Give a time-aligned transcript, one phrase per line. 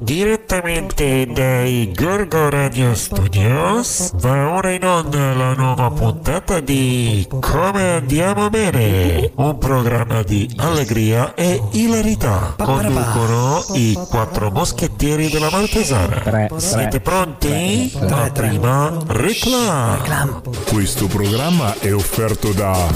[0.00, 8.48] Direttamente dai Gorgo Radio Studios va ora in onda la nuova puntata di Come andiamo
[8.48, 12.54] bene, un programma di allegria e ilarità.
[12.56, 16.46] Conducono i quattro moschettieri della Maltesana.
[16.58, 17.92] Siete pronti?
[18.08, 20.42] Ma prima reclam.
[20.70, 22.86] Questo programma è offerto da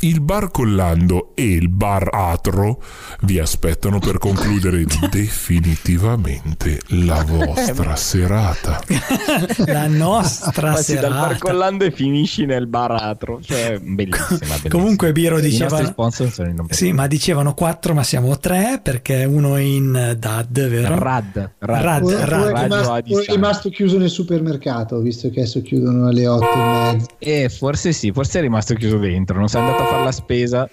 [0.00, 2.80] il bar Collando e il bar Atro
[3.22, 8.80] vi aspettano per concludere definitivamente la vostra serata.
[9.66, 11.38] La nostra Passi dal bar serata.
[11.38, 13.40] collando e finisci nel baratro.
[13.42, 14.68] Cioè, bellissima, bellissima.
[14.68, 19.24] Comunque Biro diceva nostri sponsor sono in Sì, ma dicevano quattro, ma siamo tre perché
[19.24, 20.98] uno è in DAD, vero?
[20.98, 22.10] Rad, Rad, Rad, Rad.
[22.10, 23.32] è Radio rimasto, a o è distanza.
[23.32, 27.06] rimasto chiuso nel supermercato, visto che adesso chiudono alle 8 e mezza.
[27.18, 29.38] Eh, forse sì, forse è rimasto chiuso dentro.
[29.38, 30.68] Non sei andato a fare la spesa.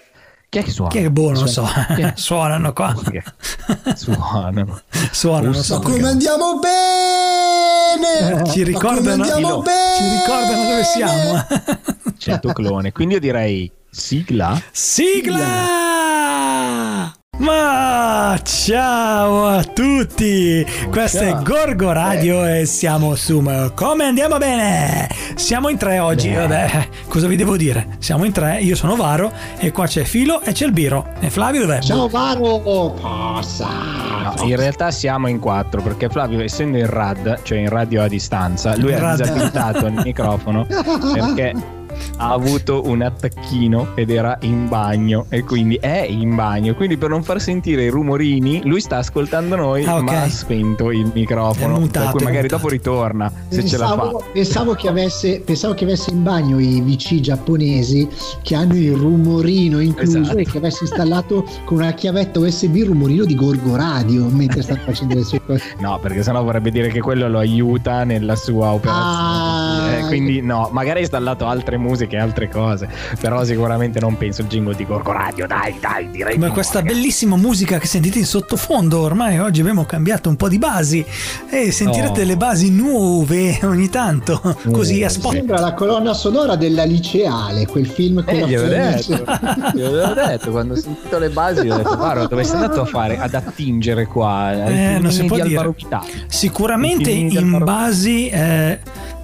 [0.48, 0.90] Chi è che suona?
[0.90, 1.68] Che boh, non so.
[1.94, 2.12] Chi è?
[2.16, 2.94] Suonano qua.
[3.94, 4.80] Suonano.
[5.10, 8.44] Suonano, so Come andiamo bene!
[8.50, 9.96] Ci Ma ricordano, andiamo bene!
[9.96, 11.46] ci ricordano dove siamo.
[12.16, 12.92] C'è il tuo clone.
[12.92, 14.60] Quindi io direi sigla.
[14.70, 16.15] Sigla!
[17.38, 20.64] Ma ciao a tutti!
[20.88, 23.42] Questo è Gorgo Radio e siamo su
[23.74, 25.06] Come andiamo bene?
[25.34, 27.96] Siamo in tre oggi, vabbè, cosa vi devo dire?
[27.98, 31.08] Siamo in tre, io sono Varo e qua c'è Filo e c'è il Biro.
[31.20, 31.80] E Flavio dov'è?
[31.80, 32.94] Ciao Varo!
[33.00, 33.68] Passa!
[33.68, 38.08] No, in realtà siamo in quattro perché Flavio, essendo in rad, cioè in radio a
[38.08, 41.52] distanza, lui ha disabilitato il microfono perché
[42.18, 46.74] ha avuto un attacchino ed era in bagno e quindi è in bagno.
[46.74, 50.02] Quindi per non far sentire i rumorini, lui sta ascoltando noi, Ah, ok.
[50.02, 51.78] ma ha spento il microfono.
[51.78, 52.56] Mutato, per cui magari mutato.
[52.62, 53.94] dopo ritorna se ce la fa.
[53.96, 58.08] Pensavo, pensavo che avesse, pensavo che avesse in bagno i VC giapponesi
[58.42, 60.38] che hanno il rumorino incluso Esatto.
[60.38, 64.76] e che avesse installato con una chiavetta USB il rumorino di Gorgo Radio mentre sta
[64.76, 65.62] facendo le sue cose.
[65.80, 69.04] No, perché sennò vorrebbe dire che quello lo aiuta nella sua operazione.
[69.06, 69.45] Ah.
[69.86, 72.88] Eh, quindi no, magari ha installato altre musiche, altre cose,
[73.20, 76.80] però sicuramente non penso il jingle di Gorgo Radio, dai, dai, direi Come di questa
[76.80, 81.04] no, bellissima musica che sentite in sottofondo, ormai oggi abbiamo cambiato un po' di basi
[81.50, 82.12] e sentirete Oh.
[82.12, 85.32] delle basi nuove ogni tanto, così a spot.
[85.32, 89.08] Sembra la colonna sonora della liceale, quel film con Eh, la gli avevo Fenice.
[89.16, 89.24] detto,
[89.74, 92.84] gli avevo detto, quando ho sentito le basi ho detto, Varo, dove sei andato a
[92.84, 94.66] fare, ad attingere qua?
[94.66, 95.74] Eh, non si può di dire.
[96.28, 98.78] Sicuramente in basi eh,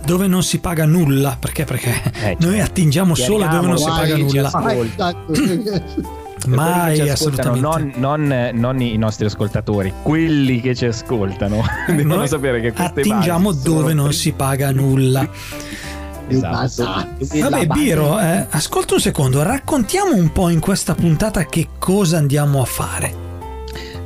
[0.04, 1.64] dove non si paga nulla, perché?
[1.64, 1.90] Perché
[2.22, 2.70] Eh, noi certo.
[2.70, 4.48] attingiamo solo dove non si paga nulla.
[4.82, 6.20] esatto.
[6.48, 7.60] Mai assolutamente.
[7.60, 13.00] non, non- non i nostri ascoltatori, quelli che ci ascoltano devono Noi sapere che queste
[13.00, 15.28] attingiamo dove non si paga nulla.
[16.28, 16.84] Esatto.
[17.18, 22.60] Vabbè, Biro, eh, ascolta un secondo, raccontiamo un po' in questa puntata che cosa andiamo
[22.60, 23.21] a fare.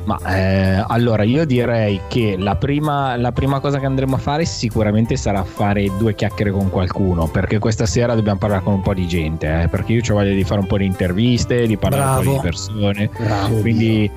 [0.07, 4.45] Ma eh, allora io direi che la prima, la prima cosa che andremo a fare
[4.45, 8.93] sicuramente sarà fare due chiacchiere con qualcuno, perché questa sera dobbiamo parlare con un po'
[8.93, 12.03] di gente, eh, perché io ho voglia di fare un po' di interviste, di parlare
[12.03, 12.35] un po' Bravo.
[12.35, 14.09] di persone, Bravo, quindi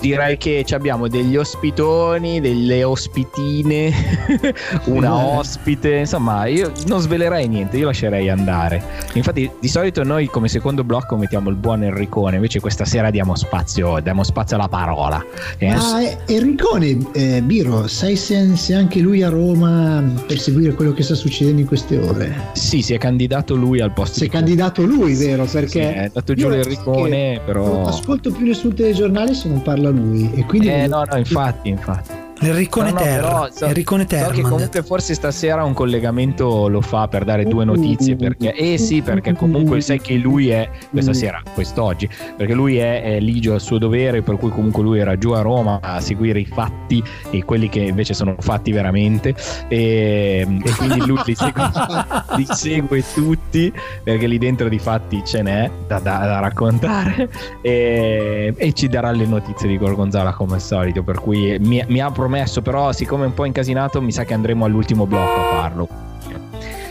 [0.00, 3.92] direi che ci abbiamo degli ospitoni, delle ospitine,
[4.86, 8.82] una ospite, insomma io non svelerei niente, io lascerei andare.
[9.14, 13.34] Infatti di solito noi come secondo blocco mettiamo il buon Enricone, invece questa sera diamo
[13.36, 15.22] spazio, diamo spazio alla parola.
[15.58, 20.74] Eh, Ah, eh, Enricone, eh, Biro, sai se, se anche lui a Roma per seguire
[20.74, 22.50] quello che sta succedendo in queste ore?
[22.52, 25.46] Sì, si è candidato lui al posto Si è di candidato lui, vero?
[25.46, 29.48] Sì, Perché è andato giù io Enricone, che però Non ascolto più nessun telegiornale se
[29.48, 30.32] non parla lui.
[30.34, 32.19] E quindi Eh no, no, infatti, infatti.
[32.42, 33.48] L'Enricone No, no, Terra.
[33.52, 34.30] so- Enricone So Terra.
[34.32, 38.78] che m'han comunque forse stasera un collegamento lo fa per dare due notizie perché eh
[38.78, 43.52] sì perché comunque sai che lui è questa sera quest'oggi perché lui è, è ligio
[43.54, 47.02] al suo dovere per cui comunque lui era giù a Roma a seguire i fatti
[47.30, 49.34] e quelli che invece sono fatti veramente
[49.68, 51.62] e, e quindi lui li segue,
[52.36, 53.72] li segue tutti
[54.02, 57.28] perché lì dentro di fatti ce n'è da, da- da raccontare
[57.60, 62.00] e, e ci darà le notizie di Gorgonzola come al solito per cui mi, mi
[62.00, 65.60] ha promesso però siccome è un po' incasinato mi sa che andremo all'ultimo blocco a
[65.60, 65.88] farlo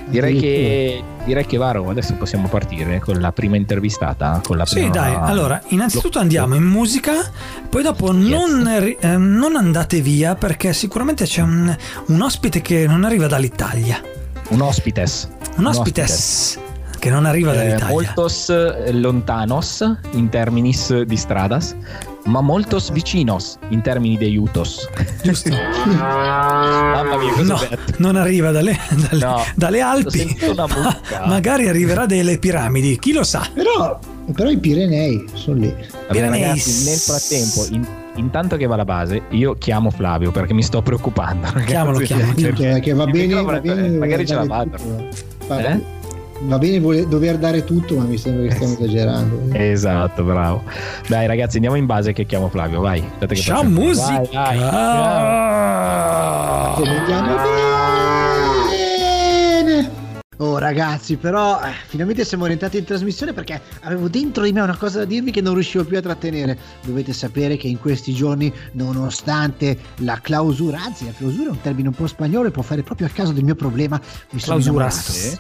[0.07, 4.75] direi che direi che Varo adesso possiamo partire con la prima intervistata con la Sì,
[4.79, 7.13] prima dai, allora, innanzitutto andiamo in musica,
[7.69, 11.73] poi dopo non, ri- eh, non andate via perché sicuramente c'è un,
[12.07, 14.01] un ospite che non arriva dall'Italia.
[14.49, 16.57] un hospites Un ospites.
[16.97, 17.85] che non arriva Eh, dall'Italia.
[17.93, 21.75] moltos eh, lontanos in terminis di stradas,
[22.25, 24.87] ma moltos vicinos in termini di iutos.
[25.23, 25.49] Giusto.
[25.49, 27.59] Mamma mia, cosa No,
[27.97, 28.77] non arriva dalle,
[29.09, 30.37] dalle- No, dalle Alpi.
[30.47, 31.25] mucca.
[31.27, 33.47] Magari arriverà delle piramidi, chi lo sa.
[33.53, 33.99] Però,
[34.33, 35.73] però i Pirenei sono lì.
[36.07, 40.63] Vabbè, ragazzi, nel frattempo, in- intanto che va la base, io chiamo Flavio perché mi
[40.63, 41.45] sto preoccupando.
[41.47, 41.65] ragazzi.
[41.65, 42.33] Chiamalo, chiamalo.
[42.37, 44.77] Cioè, Cioè, che va bene, va bene magari ce la vado.
[45.49, 45.97] Eh?
[46.41, 49.53] Va bene vole- dover dare tutto, ma mi sembra che stiamo esagerando.
[49.53, 50.63] Esatto, bravo.
[51.07, 52.81] Dai, ragazzi, andiamo in base che chiamo Flavio.
[52.81, 52.99] Vai.
[52.99, 54.21] Aspetta che Ciao musica.
[54.31, 54.57] Vai, vai.
[56.97, 57.35] Andiamo
[58.69, 59.97] bene.
[60.41, 64.77] Oh ragazzi, però eh, finalmente siamo orientati in trasmissione perché avevo dentro di me una
[64.77, 66.57] cosa da dirvi che non riuscivo più a trattenere.
[66.81, 71.89] Dovete sapere che in questi giorni, nonostante la clausura, anzi la clausura è un termine
[71.89, 73.99] un po' spagnolo e può fare proprio a caso del mio problema,
[74.29, 74.95] mi sono innamorato.
[74.95, 75.37] Sì,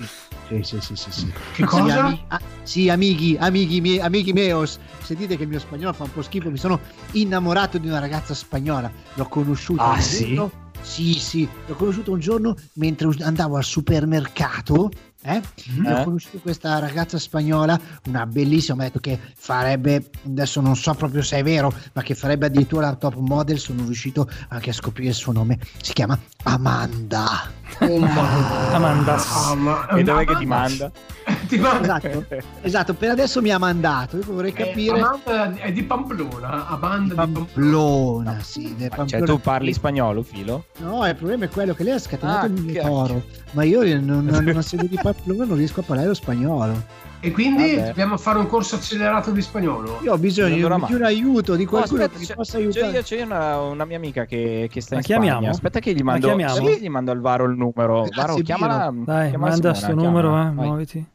[0.63, 1.31] sì, sì, sì, sì.
[1.53, 1.83] Che cosa?
[1.93, 4.79] Sì, ami- ah, sì, amighi, amighi, mie- amici meos.
[5.03, 6.49] Sentite che il mio spagnolo fa un po' schifo.
[6.49, 6.79] Mi sono
[7.11, 8.91] innamorato di una ragazza spagnola.
[9.13, 10.33] L'ho conosciuta Ah, sì?
[10.33, 10.67] giorno.
[10.81, 14.89] Sì, sì, l'ho conosciuta un giorno mentre andavo al supermercato.
[15.21, 15.41] Eh?
[15.83, 20.77] E Ho conosciuto questa ragazza spagnola, una bellissima, mi ha detto che farebbe, adesso non
[20.77, 24.69] so proprio se è vero, ma che farebbe addirittura la top model, sono riuscito anche
[24.69, 27.51] a scoprire il suo nome, si chiama Amanda.
[27.81, 30.91] Ah, ma- E dov'è che ti manda?
[31.47, 32.25] Ti manda- Esatto,
[32.61, 34.99] esatto, per adesso mi ha mandato, io vorrei Eh, capire...
[34.99, 37.45] Amanda è di Pamplona, Amanda di Pamplona.
[37.53, 39.25] Pamplona, sì, del Cioè, Pamplona.
[39.25, 40.65] tu parli spagnolo, filo?
[40.77, 43.81] No, il problema è quello che lei ha scatenato Ah, il mio toro, ma io
[43.99, 46.83] non, non, non essendo di Pamplona non riesco a parlare lo spagnolo.
[47.21, 47.87] E quindi Vabbè.
[47.87, 49.99] dobbiamo fare un corso accelerato di spagnolo.
[50.03, 52.91] Io ho bisogno di un aiuto, di No, qualcuno aspetta, che c'è, possa c'è aiutare.
[52.93, 55.19] io, c'è una, una mia amica che, che sta La in Spagna.
[55.21, 55.49] chiamiamo?
[55.49, 58.03] Aspetta che gli La mando, che gli mando al Varo il numero.
[58.03, 58.91] Grazie, Varo, chiamala.
[58.93, 60.29] Dai, chiamala manda Simona, sto chiamala.
[60.29, 61.05] numero, eh, muoviti.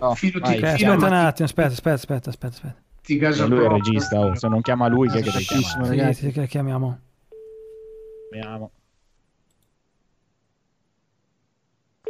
[0.00, 0.54] No, Filo vai.
[0.54, 2.82] ti- Chiama- aspetta un attimo, aspetta, aspetta, aspetta, aspetta, aspetta.
[3.02, 5.60] Ti gasa Eh, lui è il regista, oh, se non chiama lui che, che Bellissimo,
[5.60, 5.88] chiamare?
[5.96, 6.24] ragazzi.
[6.24, 6.98] Sì, che chiamiamo.
[8.30, 8.70] Chiamiamo.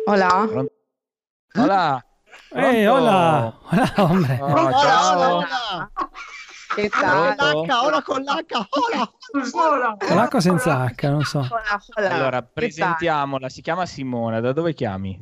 [0.07, 0.49] Hola.
[1.55, 2.05] Hola.
[2.55, 2.93] Ehi, Pronto?
[3.03, 3.59] hola.
[3.71, 4.39] Hola, hombre.
[4.41, 5.17] Oh, Hola, ciao.
[5.19, 5.91] hola, hola.
[6.75, 7.53] ¿Qué Hola tal?
[7.55, 9.13] con l'H, hola con l'H, hola.
[9.45, 9.97] Sola.
[9.99, 11.39] Con l'H o senza H, non so.
[11.39, 12.11] Hola, hola.
[12.11, 13.49] Allora, presentiamola.
[13.49, 14.41] Si chiama Simona.
[14.41, 15.19] Da dove chiami?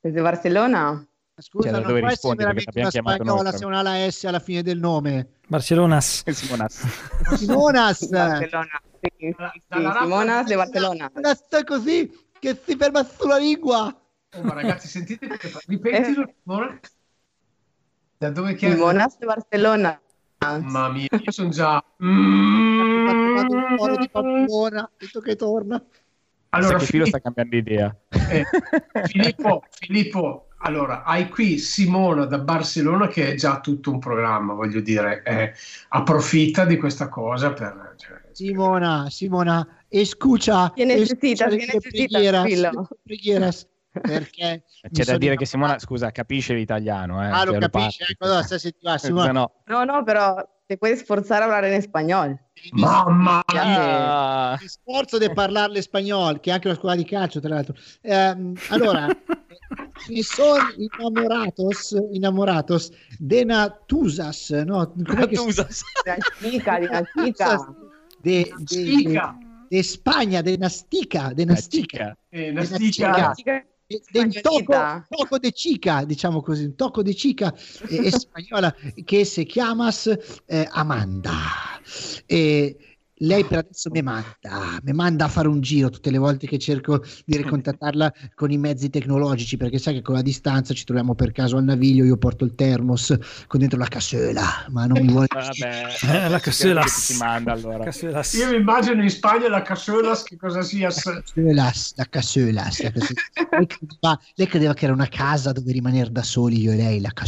[0.00, 1.04] ¿Desde Barcelona?
[1.40, 4.24] Scusa, Cioè, da non dove rispondi, perché una chiamato noi se non ha la S
[4.24, 5.34] alla fine del nome.
[5.46, 6.24] Barcelonas.
[6.30, 6.66] Simona.
[7.36, 8.06] Simonas.
[8.10, 8.80] Barcelona.
[9.68, 11.10] Dalla Rapa- Simonas de Barcelona.
[11.14, 12.10] Una sta così
[12.40, 13.96] che si ferma sulla lingua.
[14.36, 15.26] Oh, ma ragazzi, sentite
[15.66, 16.32] ripetilo.
[16.42, 16.78] Simona.
[18.18, 18.74] Da dove chiami?
[18.74, 20.00] Simonas de Barcelona.
[20.38, 21.74] Mamma mia, io sono già.
[21.74, 25.82] Fatto un foro di Pamplona, detto che torna.
[26.50, 27.94] Allora, Filippo, sta cambiando idea.
[28.30, 28.44] eh,
[29.06, 34.80] Filippo, Filippo, allora, hai qui Simona da Barcellona che è già tutto un programma, voglio
[34.80, 35.52] dire, eh,
[35.88, 37.94] approfitta di questa cosa per...
[37.96, 40.72] cioè, Simona, Simona, escucha.
[40.74, 41.80] Escucha le che
[44.00, 45.46] perché mi C'è da dire che.
[45.46, 47.22] Simona, scusa, capisce l'italiano.
[47.22, 49.32] Eh, Ah, lo capisce, ecco, allora se si Eh, Simona.
[49.32, 49.52] no.
[49.66, 52.38] No, no, pero te puedes forzar a hablar en español.
[52.72, 54.58] Mamma mia!
[54.60, 57.74] Mi sforzo di parlarle spagnolo, che è anche una scuola di calcio, tra l'altro.
[58.02, 59.06] Ehm, allora,
[60.10, 64.92] mi sono innamoratos, innamoratos de natusas, no?
[65.06, 65.82] Com'è che si- Tusas.
[68.20, 69.02] De de.
[69.04, 69.20] De,
[69.70, 72.16] de, Spagna, de Nastica, de Nastica.
[72.30, 73.34] Eh, Una una stica.
[74.10, 77.54] Del toco, toco de chica, diciamo così, un tocco de chica
[77.88, 80.14] eh, spagnola che si chiamas
[80.44, 81.32] eh, Amanda.
[82.26, 82.76] E
[83.20, 86.58] lei per adesso mi manda, mi manda a fare un giro tutte le volte che
[86.58, 91.14] cerco di ricontattarla con i mezzi tecnologici, perché sai che con la distanza ci troviamo
[91.14, 95.10] per caso al naviglio, io porto il termos con dentro la cassola, ma non mi
[95.12, 95.26] vuole...
[95.28, 96.24] Vabbè.
[96.24, 96.82] Eh, la cassola.
[96.82, 97.84] Che ti manda allora.
[97.84, 98.32] Cassolas.
[98.34, 100.88] Io mi immagino in Spagna la cassolas che cosa sia.
[100.88, 102.80] La cassolas, la cassolas.
[104.34, 107.12] Lei, credeva, che era una casa dove rimanere da soli io e lei, la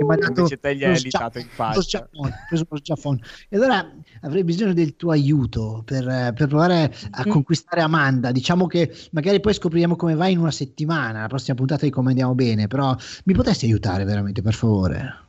[0.00, 2.08] mi ha dato Invece te gli hai uno editato in faccia.
[3.48, 8.32] E allora avrei bisogno del tuo aiuto per, eh, per provare a conquistare Amanda.
[8.32, 12.10] Diciamo che magari poi scopriremo come va in una settimana, la prossima puntata di Come
[12.10, 15.28] Andiamo Bene, però mi potresti aiutare veramente, per favore?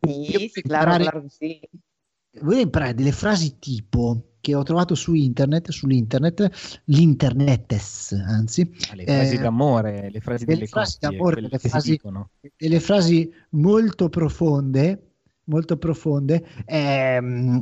[0.00, 1.60] Sí, claro, Imparare- claro sí.
[2.40, 9.04] Voglio imparare delle frasi tipo che ho trovato su internet, sull'internet, l'internetes, anzi, Ah, Le
[9.06, 12.00] frasi Eh, d'amore, le frasi delle delle frasi coppie, d'amore, delle frasi-
[12.56, 15.12] delle frasi molto profonde,
[15.44, 16.46] molto profonde.
[16.66, 17.60] ehm,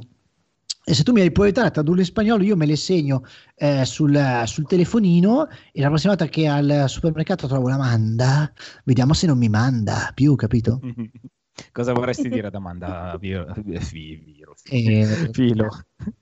[0.86, 3.22] e se tu mi puoi aiutare a tradurle in spagnolo, io me le segno
[3.54, 8.52] eh, sul, sul telefonino e la prossima volta che al supermercato trovo la manda,
[8.84, 10.80] vediamo se non mi manda più, capito?
[11.70, 13.16] Cosa vorresti dire ad Amanda?
[13.18, 13.46] Viro,
[13.78, 15.68] fi- viro, E- filo.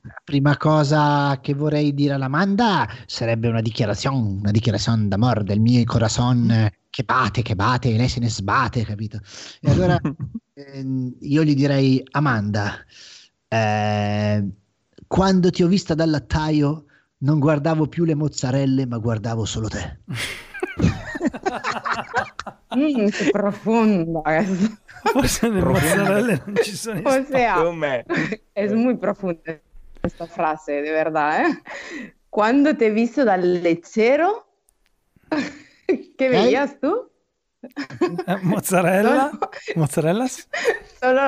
[0.03, 5.83] La prima cosa che vorrei dire all'Amanda sarebbe una dichiarazione, una dichiarazione d'amore del mio
[5.85, 9.21] corazon eh, che batte, che batte, e lei se ne sbatte, capito?
[9.61, 9.99] E allora
[10.53, 12.85] ehm, io gli direi, Amanda,
[13.53, 14.49] eh,
[15.07, 16.87] quando ti ho vista dal lattaio
[17.19, 19.99] non guardavo più le mozzarelle, ma guardavo solo te.
[22.75, 24.23] Mm, che profonda.
[25.13, 28.03] Forse nelle mozzarelle non ci sono i O sea, Com'è?
[28.55, 29.61] es muy profunda
[30.03, 31.63] esta frase, de verdad, ¿eh?
[32.31, 34.47] ¿Cuándo te he visto dal lechero?
[36.17, 37.11] ¿Qué veías tú?
[37.61, 39.31] Eh, mozzarella?
[39.31, 40.49] Solo, Mozzarellas?
[40.99, 41.21] solo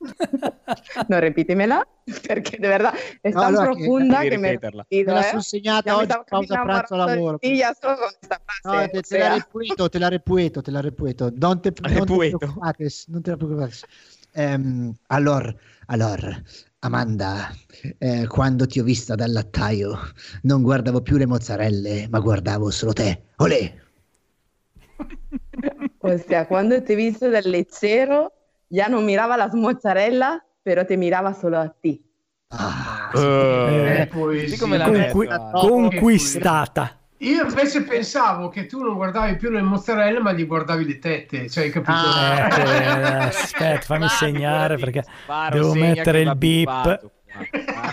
[0.00, 1.08] las mozzarellas.
[1.08, 1.86] No, repítemela,
[2.26, 5.30] porque de verdad es No, tan no, que- profunda devi que me olvido, la ¿eh?
[5.30, 7.38] sono segnata oggi pausa pranzo lavoro.
[7.42, 9.34] esta No, te, te la sea.
[9.36, 11.30] repueto, te la repueto, te la repueto.
[11.34, 12.38] Non te, non te Repueto.
[12.38, 13.84] preoccupates, non te preoccupates.
[14.32, 15.52] Ehm, allora,
[15.86, 16.40] allora,
[16.80, 17.50] Amanda,
[17.98, 19.98] eh, quando ti ho vista dal lattaio,
[20.42, 23.24] non guardavo più le mozzarelle, ma guardavo solo te.
[23.36, 23.74] Olè!
[26.00, 28.32] O sea, cuando te he visto del lechero,
[28.70, 32.02] ya no miraba las mozzarella, pero te miraba solo a ti.
[32.50, 34.68] Ah, Eh, Eh, Sì, sì.
[34.76, 35.50] la Conqui- mezza.
[35.52, 36.98] conquistata.
[37.18, 41.50] Io invece pensavo che tu non guardavi più le mozzarelle, ma gli guardavi le tette,
[41.50, 41.92] cioè hai capito?
[41.92, 46.82] Ah, Eh, che- aspetta, fammi segnare perché Sparo, devo mettere il qua.
[46.82, 47.92] Ah,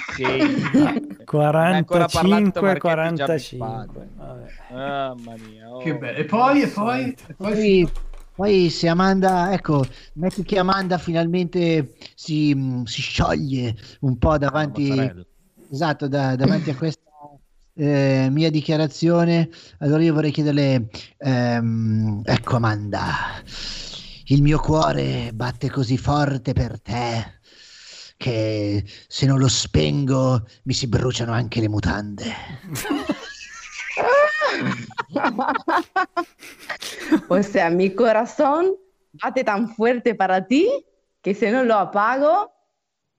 [1.25, 3.67] parlato, 45 Marchetti, già 45.
[3.67, 4.07] bippato, eh.
[4.15, 4.53] Vabbè.
[4.71, 5.69] Mamma mia.
[5.73, 5.77] oh.
[5.79, 6.17] Che bello.
[6.17, 7.89] E poi, e poi, e poi
[8.37, 14.89] Poi, se Amanda, ecco, metti che Amanda finalmente si, mh, si scioglie un po' davanti,
[14.89, 15.25] Mozzarella.
[15.71, 17.01] esatto, da- davanti a questa
[17.73, 23.41] eh, mia dichiarazione, allora io vorrei chiederle, ehm, ecco Amanda,
[24.25, 27.39] il mio cuore batte così forte per te
[28.17, 32.25] che se non lo spengo mi si bruciano anche le mutande.
[37.29, 38.75] O sea, mi corazón
[39.13, 40.69] bate tan fuerte para ti
[41.21, 42.51] que si no lo apago,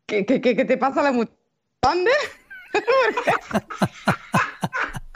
[0.07, 2.11] ¿qué, qué, qué- qué te pasa la mutande?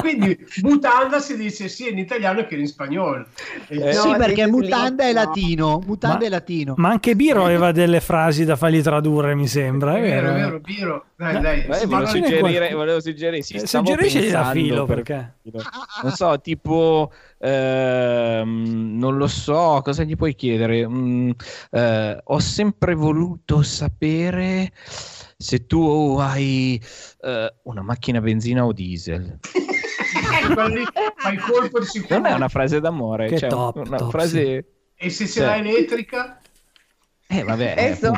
[0.00, 3.26] Quindi mutanda si dice sia in italiano che in spagnolo.
[3.68, 5.24] E- Eh, sì, No, perché mutanda è no.
[5.24, 6.74] latino, mutanda Ma- è latino.
[6.76, 9.96] Ma anche Biro aveva delle frasi da fargli tradurre, mi sembra.
[9.96, 11.04] È È vero, vero, vero, Biro.
[11.16, 11.62] Dai, dai.
[11.62, 14.84] Beh, si volevo, parla- ce n'è suggerire, volevo suggerire, sì, Eh, stavo suggeriscegli da filo,
[14.86, 15.32] per- perché-
[16.02, 20.86] Non so, tipo, ehm, non lo so, cosa gli puoi chiedere?
[20.86, 21.30] Mm,
[21.70, 24.70] eh, ho sempre voluto sapere
[25.40, 26.82] se tu hai
[27.22, 29.38] eh, una macchina a benzina o diesel.
[30.42, 30.84] Quello lì
[31.16, 32.16] fa il colpo di sicuro.
[32.18, 34.64] Non è una frase d'amore, Che cioè top, una top, frase...
[34.96, 35.44] E se ce Cioè.
[35.46, 36.40] l'ha elettrica?
[37.28, 38.12] Eh, vabbè, eh, Eso,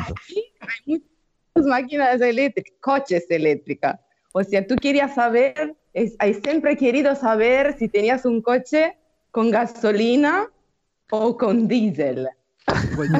[0.85, 3.99] muchas máquinas eléctricas, coches eléctricas.
[4.33, 8.97] O sea, tú querías saber, es- hay siempre querido saber si tenías un coche
[9.29, 10.49] con gasolina
[11.11, 12.29] o con diésel.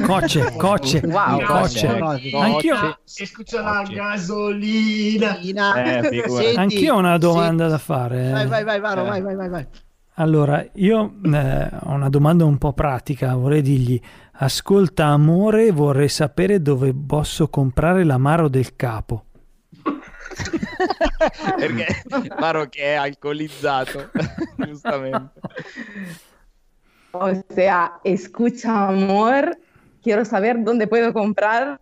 [0.06, 1.42] Cocce, cocce, Wow.
[1.44, 1.98] cocce.
[1.98, 2.36] Cocce.
[2.36, 5.38] Anch'io, E scusa la gasolina.
[6.00, 6.24] Eh.
[6.28, 8.30] Senti, anch'io ho una domanda senti- da fare.
[8.30, 9.08] Vai, vai, vai, Varo, Eh.
[9.08, 9.66] vai, vai, vai, vai.
[10.16, 14.00] Allora, io eh, ho una domanda un po' pratica, vorrei dirgli,
[14.32, 19.24] ascolta amore, vorrei sapere dove posso comprare l'amaro del capo.
[21.56, 22.02] Perché
[22.38, 24.10] Maro che è alcolizzato,
[24.56, 25.30] giustamente.
[27.12, 29.58] O sea, escucha amor,
[30.02, 31.80] quiero saber dónde puedo comprar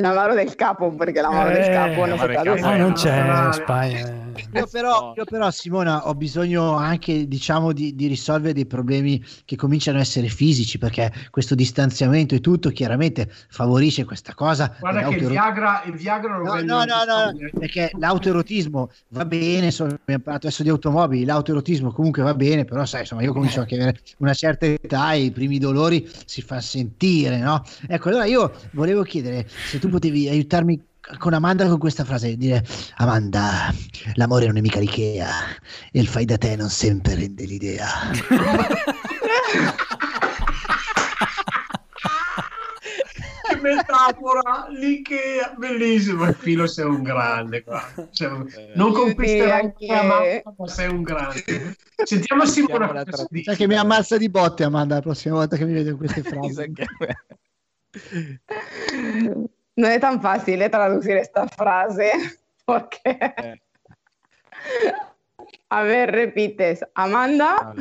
[0.00, 2.36] la mano del capo, porque la mano Eh, del capo la no mano se del
[2.36, 2.56] capo.
[2.60, 3.52] No, Eh, non no, c'è in.
[3.52, 4.28] Spagna.
[4.52, 9.54] Io però, io però, Simona, ho bisogno anche, diciamo, di, di risolvere dei problemi che
[9.54, 14.74] cominciano a essere fisici, perché questo distanziamento e tutto chiaramente favorisce questa cosa.
[14.80, 19.66] Guarda che il Viagra, il Viagra lo No, no, no, no, perché l'autoerotismo va bene,
[19.66, 23.60] insomma, abbiamo parlato adesso di automobili, l'autoerotismo comunque va bene, però sai, insomma, io comincio
[23.60, 27.62] anche ad avere una certa età e i primi dolori si fanno sentire, no?
[27.86, 30.82] Ecco, allora io volevo chiedere se tu potevi aiutarmi
[31.18, 32.64] con Amanda con questa frase, dire
[32.96, 33.72] Amanda,
[34.14, 35.28] l'amore non è mica l'Ikea
[35.90, 37.86] e il fai da te non sempre rende l'idea.
[43.48, 46.24] Che metafora, l'Ikea, bellissimo.
[46.26, 47.64] Il filo sei un grande.
[48.10, 51.76] Sei un- Non conquisterai anche- la mamma, ma sei un grande.
[52.04, 53.26] Sentiamo Simona tra-.
[53.42, 56.72] Sai che mi ammazza di botte Amanda la prossima volta che mi vede queste frasi.
[59.80, 62.12] No es tan fácil eh, traducir esta frase
[62.66, 63.18] porque...
[65.70, 66.84] A ver, repites.
[66.94, 67.74] Amanda.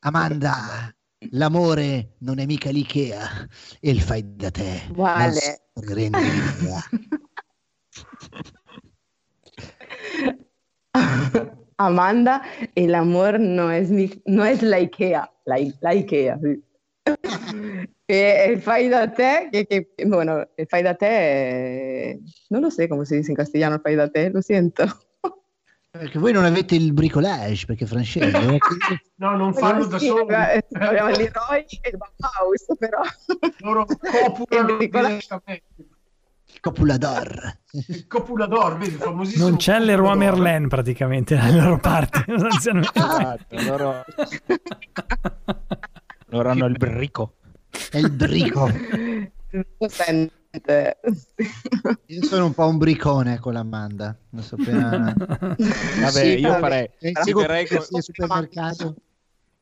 [0.00, 0.92] Amanda,
[1.30, 3.46] l'amore non è mica l'Ikea,
[3.80, 4.82] e il fai da te.
[4.90, 5.60] Vale.
[11.76, 12.42] Amanda,
[12.74, 16.38] el amor no es, mi- no es la IKEA, la, la IKEA.
[16.42, 16.62] sí.
[18.06, 21.06] Eh, el fai da te, que, que- bueno, el fai da te,
[22.10, 22.20] eh,
[22.50, 24.84] no lo sé cómo se dice en castellano el fai da te, lo siento.
[25.90, 28.26] Perché voi non avete il bricolage, perché francese.
[28.54, 28.58] eh,
[29.16, 30.26] No, non fanno da soli.
[30.34, 33.00] eh, Abbiamo il Leroy e il Bauhaus, però.
[33.58, 35.62] Loro copulano direttamente.
[36.60, 37.58] Copulador.
[37.88, 39.48] Il copulador, vedi, famosissimo.
[39.48, 40.16] Non c'è Leroy.
[40.16, 42.22] Merlin praticamente dalle loro parti.
[42.26, 42.90] sostanzialmente.
[42.98, 44.04] Esatto, loro...
[46.34, 47.34] loro hanno il brico.
[47.90, 48.68] È il brico.
[52.06, 54.16] Io sono un po' un bricone con l'Amanda.
[54.30, 55.12] Non so appena...
[55.16, 56.90] Vabbè, Sì, io farei...
[56.98, 58.96] È Chiuderei con, al supermercato.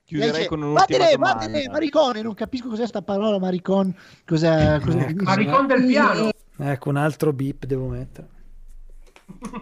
[0.04, 1.34] chiuderei con un'ultima Vattene, domanda.
[1.46, 3.94] vattene, maricone, non capisco cos'è sta parola maricon.
[4.24, 4.80] Cos'è?
[4.82, 5.22] cos'è Ecco.
[5.24, 6.30] Maricon del piano.
[6.58, 8.28] ecco, un altro beep devo mettere.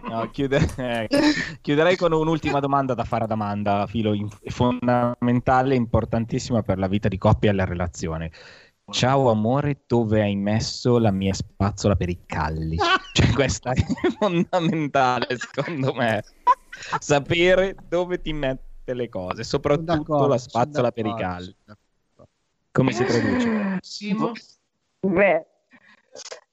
[0.09, 1.17] No, chiude- ecco.
[1.61, 7.09] Chiuderei con un'ultima domanda da fare ad Amanda, filo in- fondamentale, importantissima per la vita
[7.09, 8.31] di coppia e la relazione.
[8.91, 12.77] Ciao amore, dove hai messo la mia spazzola per i calli?
[13.13, 13.83] Cioè, questa è
[14.19, 16.25] fondamentale, secondo me.
[16.99, 21.55] Sapere dove ti mette le cose, soprattutto d'accordo, la spazzola per i calli.
[22.73, 23.79] Come si traduce?
[23.81, 24.33] Simo?
[25.01, 25.47] Ve.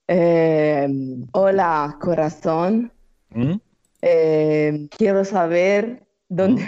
[0.05, 2.91] Eh, hola, corazón.
[3.36, 3.55] Mm?
[4.01, 6.67] Eh, quiero saber dónde,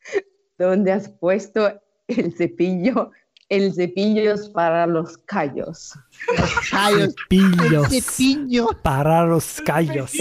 [0.58, 3.10] dónde has puesto el cepillo,
[3.48, 5.92] el cepillo es para los callos.
[6.70, 7.92] Caio, Piglios.
[7.92, 8.68] il pigno.
[8.82, 10.12] Para los callos.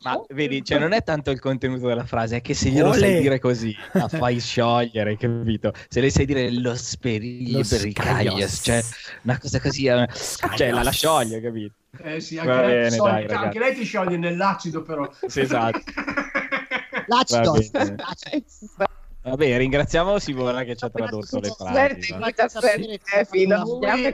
[0.00, 2.98] Ma vedi, cioè non è tanto il contenuto della frase, è che se glielo Ole.
[3.00, 5.72] sai dire così, la fai sciogliere, capito?
[5.88, 8.60] Se le sai dire lo Los per i callos.
[8.62, 8.80] cioè
[9.22, 10.08] una cosa così, eh,
[10.54, 11.74] cioè la, la scioglie, capito?
[12.02, 13.44] Eh sì, anche, lei, bene, ti scioglie- dai, ragazzi.
[13.44, 15.10] anche lei ti scioglie nell'acido però.
[15.26, 15.80] Sì, esatto.
[17.06, 17.52] L'acido.
[17.52, 17.96] Va bene.
[19.20, 21.72] Vabbè, ringraziamo Simona che ci ha tradotto le frasi.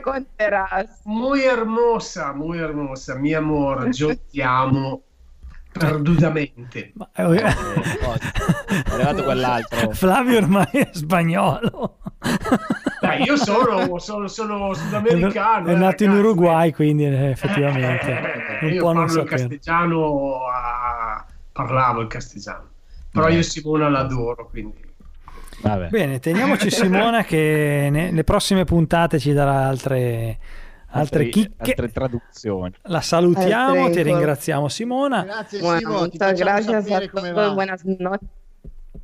[0.01, 1.01] contarás.
[1.03, 3.89] Muy hermosa, muy hermosa, mi amor,
[4.29, 5.03] ti amo
[5.71, 6.91] perdutamente.
[6.95, 7.41] Ma- eh, Eh?
[7.43, 9.91] È arrivato quell'altro.
[9.91, 11.97] Flavio ormai è spagnolo.
[13.23, 15.67] Io sono, sono, sono sudamericano.
[15.67, 16.27] È eh, nato in ragazzi.
[16.27, 19.35] Uruguay, quindi eh, effettivamente Eh, non io parlo il sapere.
[19.37, 22.69] castigiano, a- parlavo il castigiano.
[23.11, 24.83] Però io Simona l'adoro, quindi...
[25.61, 25.87] Vabbè.
[25.89, 30.37] Bene, teniamoci Simona che nelle prossime puntate ci darà altre,
[30.87, 31.71] altre chicche.
[31.71, 32.73] altre traduzioni.
[32.83, 35.23] La salutiamo, Altre ti ringraziamo Simona.
[35.23, 37.53] Grazie Bueno, Simo, ti gracias a va.
[37.53, 38.27] Buenas noches.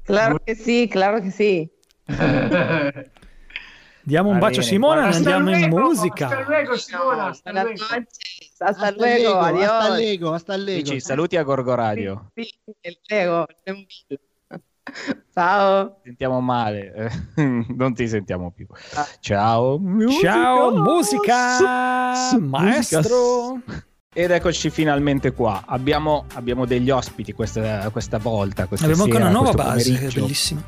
[0.04, 1.72] Claro que sí, claro que sí.
[4.04, 6.28] Diamo un bacio a Simona e andiamo in musica.
[6.28, 7.84] Hasta luego, Simona, hasta luego.
[8.60, 9.06] Hasta, luego.
[9.06, 9.70] Lego, Adiós.
[9.70, 10.84] hasta Lego, hasta Lego.
[10.84, 12.32] Dici, saluti a Gorgo Radio.
[12.82, 13.48] El Lego.
[15.34, 16.00] Ciao.
[16.04, 16.94] Sentiamo male,
[17.36, 18.68] eh, non ti sentiamo più.
[18.92, 23.62] Ciao, Ciao musica, musica, maestro.
[24.14, 25.64] Ed eccoci finalmente qua.
[25.66, 28.66] Abbiamo, abbiamo degli ospiti questa, questa volta.
[28.68, 30.22] Questa Abbiamo anche sera, una nuova base, pomeriggio.
[30.22, 30.62] bellissima.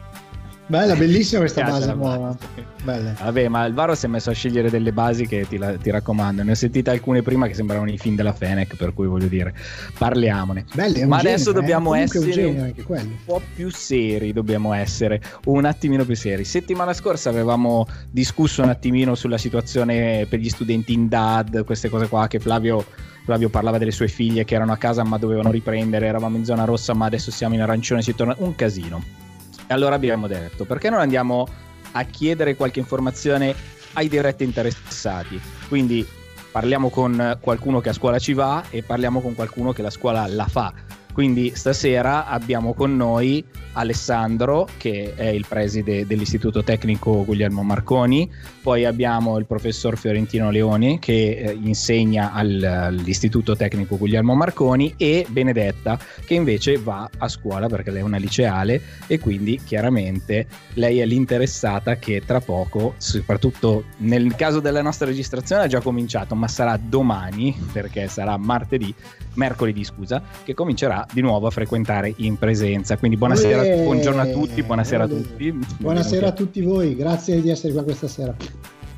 [0.65, 2.35] Bella, bellissima questa base nuova.
[2.83, 3.13] Bella.
[3.19, 5.89] Vabbè, ma il Varo si è messo a scegliere delle basi che ti, la- ti
[5.89, 6.41] raccomando.
[6.41, 9.53] Ne ho sentite alcune prima che sembravano i film della Fenech, per cui voglio dire,
[9.97, 10.65] parliamone.
[10.73, 11.61] Belle, Ma adesso genere, eh.
[11.61, 16.45] dobbiamo un essere genere un po' più seri dobbiamo essere, un attimino più seri.
[16.45, 22.07] Settimana scorsa avevamo discusso un attimino sulla situazione per gli studenti in DAD, queste cose
[22.07, 22.85] qua che Flavio,
[23.25, 26.63] Flavio parlava delle sue figlie che erano a casa ma dovevano riprendere, eravamo in zona
[26.63, 29.22] rossa ma adesso siamo in arancione, si torna un casino.
[29.67, 31.47] E allora abbiamo detto, perché non andiamo
[31.91, 33.55] a chiedere qualche informazione
[33.93, 35.39] ai diretti interessati?
[35.67, 36.05] Quindi
[36.51, 40.27] parliamo con qualcuno che a scuola ci va e parliamo con qualcuno che la scuola
[40.27, 40.73] la fa.
[41.13, 48.29] Quindi stasera abbiamo con noi Alessandro, che è il preside dell'Istituto Tecnico Guglielmo Marconi,
[48.61, 55.25] poi abbiamo il professor Fiorentino Leoni, che eh, insegna al- all'Istituto Tecnico Guglielmo Marconi, e
[55.29, 60.99] Benedetta, che invece va a scuola perché lei è una liceale e quindi chiaramente lei
[60.99, 66.47] è l'interessata che tra poco, soprattutto nel caso della nostra registrazione ha già cominciato, ma
[66.47, 68.93] sarà domani, perché sarà martedì,
[69.35, 72.97] mercoledì scusa, che comincerà di nuovo a frequentare in presenza.
[72.97, 73.83] Quindi buonasera, Olè!
[73.83, 75.59] buongiorno a tutti, buonasera a tutti.
[75.77, 78.35] Buonasera a tutti voi, grazie di essere qua questa sera.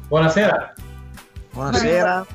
[0.07, 0.73] Buonasera.
[1.53, 2.25] Buonasera.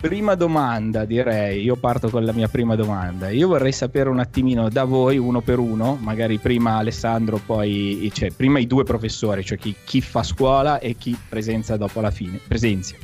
[0.00, 3.30] prima domanda direi, io parto con la mia prima domanda.
[3.30, 8.30] Io vorrei sapere un attimino da voi, uno per uno, magari prima Alessandro, poi cioè,
[8.30, 12.38] prima i due professori, cioè chi, chi fa scuola e chi presenza dopo la fine.
[12.46, 12.94] Presenza.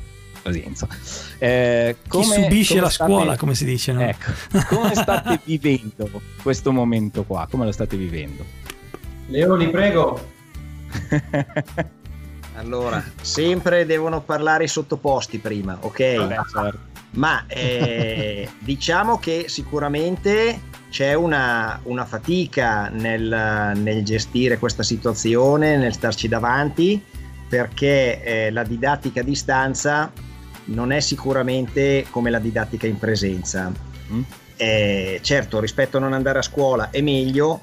[0.44, 0.86] Presenza.
[1.38, 4.02] Eh, Chi come- subisce come la state- scuola, come si dice, no?
[4.02, 4.30] Ecco,
[4.68, 6.10] come state vivendo
[6.42, 7.46] questo momento qua?
[7.50, 8.44] Come lo state vivendo?
[9.28, 10.20] Leoni, prego.
[12.56, 16.16] Allora, sempre devono parlare i sottoposti prima, ok?
[16.18, 16.78] Vabbè, certo.
[17.12, 25.92] Ma eh, diciamo che sicuramente c'è una, una fatica nel, nel gestire questa situazione, nel
[25.94, 27.02] starci davanti,
[27.48, 30.12] perché eh, la didattica a distanza
[30.66, 33.72] non è sicuramente come la didattica in presenza.
[34.12, 34.22] Mm.
[34.56, 37.62] Eh, certo, rispetto a non andare a scuola è meglio,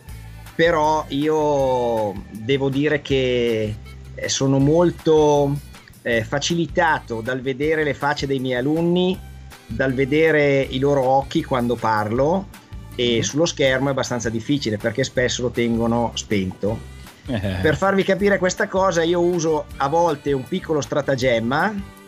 [0.56, 3.76] però io devo dire che
[4.14, 5.56] eh, sono molto
[6.02, 9.18] eh, facilitato dal vedere le facce dei miei alunni,
[9.66, 12.48] dal vedere i loro occhi quando parlo
[12.96, 17.00] e sullo schermo è abbastanza difficile perché spesso lo tengono spento.
[17.28, 22.00] Eh, Per farvi capire questa cosa io uso a volte un piccolo stratagemma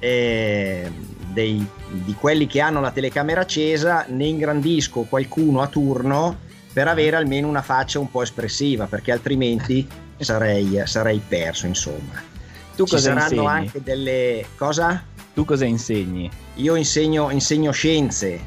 [0.00, 0.90] eh,
[1.32, 6.36] dei- di quelli che hanno la telecamera accesa, ne ingrandisco qualcuno a turno
[6.72, 9.86] per avere almeno una faccia un po' espressiva perché altrimenti
[10.18, 12.14] sarei, sarei perso insomma.
[12.76, 13.46] tu Ci cosa saranno insegni?
[13.46, 14.44] anche delle...
[14.56, 15.04] cosa?
[15.34, 16.28] Tu cosa insegni?
[16.56, 18.40] Io insegno, insegno scienze,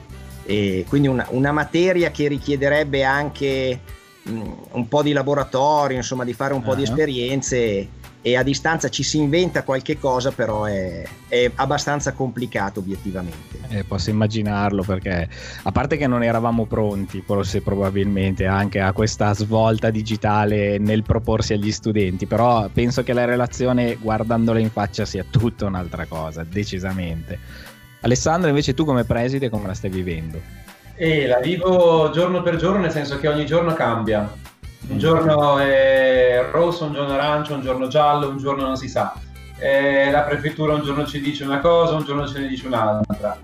[0.46, 3.80] e quindi una, una materia che richiederebbe anche
[4.24, 6.86] mh, un po' di laboratorio, insomma, di fare un po' di Ah.
[6.86, 7.88] esperienze
[8.26, 13.60] e a distanza ci si inventa qualche cosa, però è, è abbastanza complicato obiettivamente.
[13.68, 15.28] Eh, posso immaginarlo perché
[15.62, 21.52] a parte che non eravamo pronti, forse probabilmente anche a questa svolta digitale nel proporsi
[21.52, 27.38] agli studenti, però penso che la relazione guardandola in faccia sia tutta un'altra cosa, decisamente.
[28.00, 30.40] Alessandro, invece tu come preside come la stai vivendo?
[30.96, 34.52] E la vivo giorno per giorno, nel senso che ogni giorno cambia.
[34.86, 39.14] Un giorno è rosso, un giorno arancio, un giorno giallo, un giorno non si sa.
[39.58, 43.38] Eh, la prefettura un giorno ci dice una cosa, un giorno ce ne dice un'altra.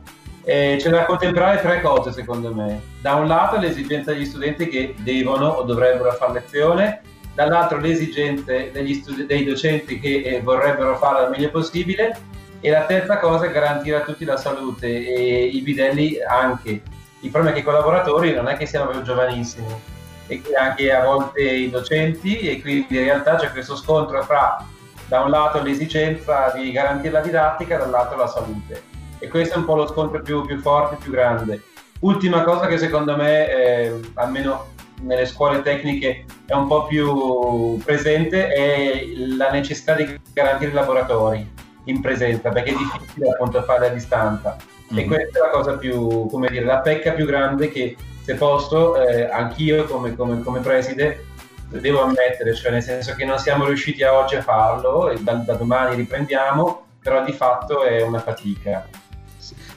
[0.43, 2.81] Eh, c'è da contemplare tre cose secondo me.
[3.01, 7.01] Da un lato l'esigenza degli studenti che devono o dovrebbero fare lezione,
[7.33, 8.71] dall'altro le esigenze
[9.01, 12.17] studi- dei docenti che eh, vorrebbero fare al meglio possibile
[12.59, 16.81] e la terza cosa è garantire a tutti la salute e i bidelli anche.
[17.21, 19.97] Il problema è che i collaboratori non è che siano giovanissimi
[20.29, 24.63] e che anche a volte i docenti e quindi in realtà c'è questo scontro fra
[25.07, 28.83] da un lato l'esigenza di garantire la didattica, dall'altro la salute.
[29.17, 31.63] E questo è un po' lo scontro più, più forte, più grande.
[32.01, 34.67] Ultima cosa che secondo me, eh, almeno
[35.01, 39.03] nelle scuole tecniche, è un po' più presente è
[39.35, 41.51] la necessità di garantire i laboratori
[41.85, 44.55] in presenza, perché è difficile appunto farli a distanza.
[44.95, 45.07] E Mhm.
[45.07, 47.95] questa è la cosa più, come dire, la pecca più grande che
[48.29, 51.25] se posso, eh, anch'io come, come, come preside
[51.69, 55.33] devo ammettere, cioè nel senso che non siamo riusciti a oggi a farlo e da,
[55.33, 58.87] da domani riprendiamo, però di fatto è una fatica.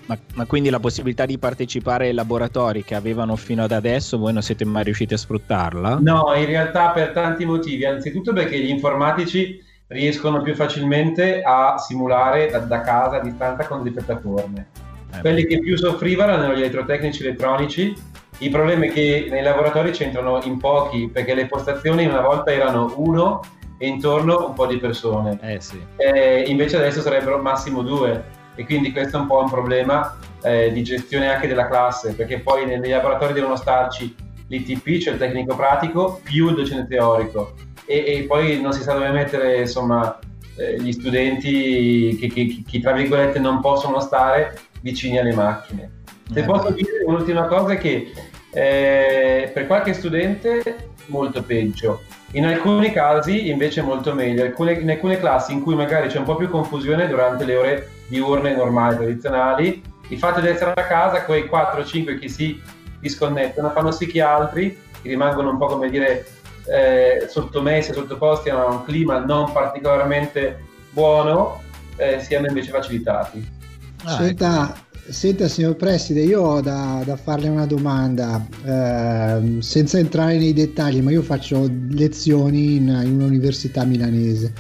[0.04, 4.34] Ma, ma quindi la possibilità di partecipare ai laboratori che avevano fino ad adesso, voi
[4.34, 6.00] non siete mai riusciti a sfruttarla?
[6.02, 12.50] No, in realtà per tanti motivi, anzitutto perché gli informatici riescono più facilmente a simulare
[12.50, 14.66] da, da casa a distanza con delle piattaforme.
[15.14, 18.10] Eh, Quelli che più soffrivano erano gli elettrotecnici elettronici.
[18.42, 22.92] Il problema è che nei laboratori c'entrano in pochi perché le postazioni una volta erano
[22.96, 23.40] uno
[23.78, 25.38] e intorno un po' di persone.
[25.40, 25.80] Eh sì.
[25.96, 28.24] Eh, invece adesso sarebbero massimo due
[28.56, 32.40] e quindi questo è un po' un problema eh, di gestione anche della classe perché
[32.40, 34.12] poi nei, nei laboratori devono starci
[34.48, 38.94] l'ITP, cioè il tecnico pratico, più il docente teorico e, e poi non si sa
[38.94, 40.18] dove mettere insomma
[40.56, 46.00] eh, gli studenti che, che- che, tra virgolette non possono stare vicini alle macchine.
[46.32, 48.12] Se Eh, posso dire un'ultima cosa è che
[48.52, 55.18] eh, per qualche studente molto peggio, in alcuni casi invece molto meglio, Alcune- in alcune
[55.18, 59.82] classi in cui magari c'è un po' più confusione durante le ore diurne normali, tradizionali,
[60.08, 62.60] il fatto di essere a casa, quei 4-5 che si
[63.00, 66.26] disconnettono, fanno sì che altri che rimangono un po' come dire
[66.66, 71.62] eh, sottomessi, sottoposti a un clima non particolarmente buono,
[71.96, 73.60] eh, siano invece facilitati.
[74.04, 74.74] Ah, Senta,
[75.08, 81.00] senta, signor Preside, io ho da, da farle una domanda, ehm, senza entrare nei dettagli,
[81.00, 84.52] ma io faccio lezioni in, in un'università milanese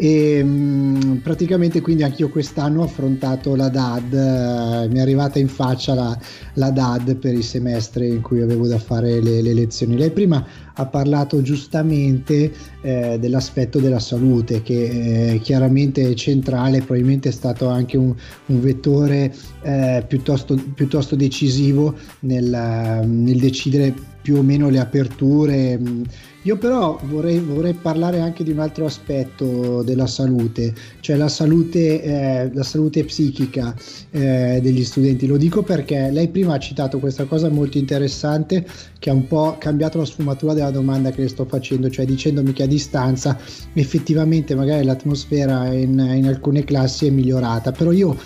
[0.00, 5.48] e mh, praticamente quindi anch'io quest'anno ho affrontato la DAD, eh, mi è arrivata in
[5.48, 6.18] faccia la,
[6.54, 9.98] la DAD per il semestre in cui avevo da fare le, le lezioni.
[9.98, 10.42] Lei prima
[10.80, 17.68] ha parlato giustamente eh, dell'aspetto della salute che eh, chiaramente è centrale, probabilmente è stato
[17.68, 18.14] anche un,
[18.46, 25.78] un vettore eh, piuttosto, piuttosto, decisivo nel, nel decidere più o meno le aperture.
[26.44, 32.02] Io però vorrei, vorrei, parlare anche di un altro aspetto della salute, cioè la salute,
[32.02, 33.74] eh, la salute psichica
[34.10, 35.26] eh, degli studenti.
[35.26, 38.66] Lo dico perché lei prima ha citato questa cosa molto interessante
[38.98, 42.52] che ha un po' cambiato la sfumatura della domanda che le sto facendo, cioè dicendomi
[42.52, 43.38] che a distanza
[43.74, 48.16] effettivamente magari l'atmosfera in, in alcune classi è migliorata, però io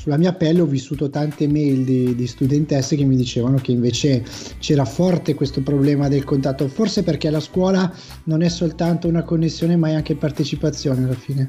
[0.00, 4.24] sulla mia pelle ho vissuto tante mail di, di, studentesse che mi dicevano che invece
[4.58, 7.92] c'era forte questo problema del contatto, forse perché la scuola
[8.24, 11.48] non è soltanto una connessione ma è anche partecipazione alla fine.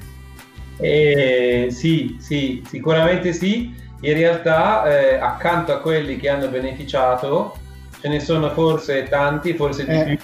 [0.77, 3.73] Eh, sì, sì, sicuramente sì.
[4.01, 7.55] In realtà eh, accanto a quelli che hanno beneficiato
[8.01, 10.03] ce ne sono forse tanti, forse di eh.
[10.03, 10.17] più,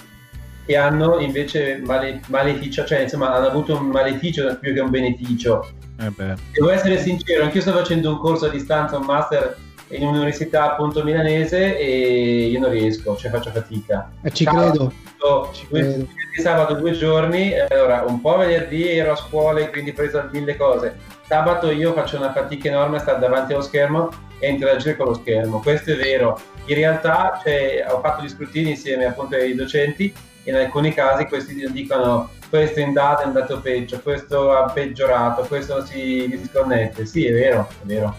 [0.68, 5.66] che hanno invece male, maleficio, cioè insomma hanno avuto un maleficio più che un beneficio
[5.98, 6.12] eh
[6.52, 9.56] Devo essere sincero, anch'io sto facendo un corso a distanza, un master
[9.88, 14.10] in un'università appunto milanese e io non riesco, cioè faccio fatica.
[14.22, 15.50] Eh, ci sabato, credo.
[15.54, 16.06] Ci credo.
[16.36, 20.54] Sabato due giorni, allora un po' venerdì ero a scuola e quindi ho preso mille
[20.56, 20.96] cose.
[21.26, 25.14] Sabato io faccio una fatica enorme a stare davanti allo schermo e interagire con lo
[25.14, 26.38] schermo, questo è vero.
[26.66, 30.14] In realtà cioè, ho fatto gli scrutini insieme appunto ai docenti
[30.48, 35.84] in alcuni casi questi dicono questo in data è andato peggio, questo ha peggiorato, questo
[35.84, 37.04] si disconnette.
[37.04, 38.16] Sì, è vero, è vero.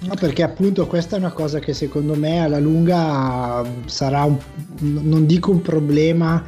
[0.00, 4.36] No, perché appunto questa è una cosa che secondo me alla lunga sarà un,
[4.80, 6.44] non dico un problema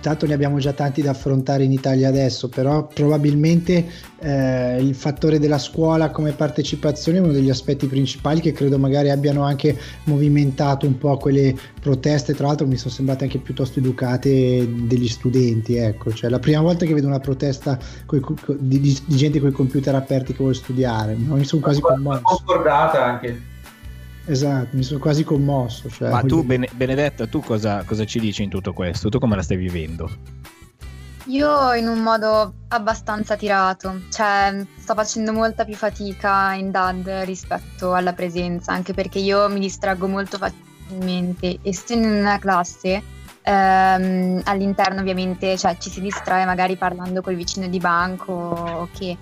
[0.00, 3.86] tanto ne abbiamo già tanti da affrontare in Italia adesso, però probabilmente
[4.20, 9.10] eh, il fattore della scuola come partecipazione è uno degli aspetti principali che credo magari
[9.10, 14.68] abbiano anche movimentato un po' quelle proteste, tra l'altro mi sono sembrate anche piuttosto educate
[14.86, 18.22] degli studenti, ecco, cioè la prima volta che vedo una protesta coi,
[18.58, 22.22] di, di, gente con i computer aperti che vuole studiare, mi sono quasi commosso.
[22.22, 23.47] Concordata anche.
[24.28, 25.88] Esatto, mi sono quasi commosso.
[25.88, 29.08] Cioè, Ma tu, Bene- Benedetta, tu cosa, cosa ci dici in tutto questo?
[29.08, 30.10] Tu come la stai vivendo?
[31.24, 37.94] Io in un modo abbastanza tirato, cioè sto facendo molta più fatica in DAD rispetto
[37.94, 41.58] alla presenza, anche perché io mi distraggo molto facilmente.
[41.62, 43.02] Essendo in una classe,
[43.42, 49.16] ehm, all'interno ovviamente cioè, ci si distrae magari parlando col vicino di banco o che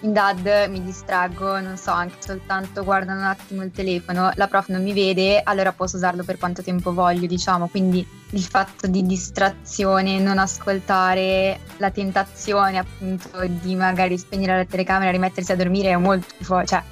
[0.00, 4.68] in DAD mi distraggo, non so, anche soltanto guardo un attimo il telefono, la prof
[4.68, 9.04] non mi vede, allora posso usarlo per quanto tempo voglio, diciamo, quindi il fatto di
[9.04, 15.96] distrazione, non ascoltare, la tentazione appunto di magari spegnere la telecamera, rimettersi a dormire è
[15.96, 16.34] molto,
[16.64, 16.82] cioè,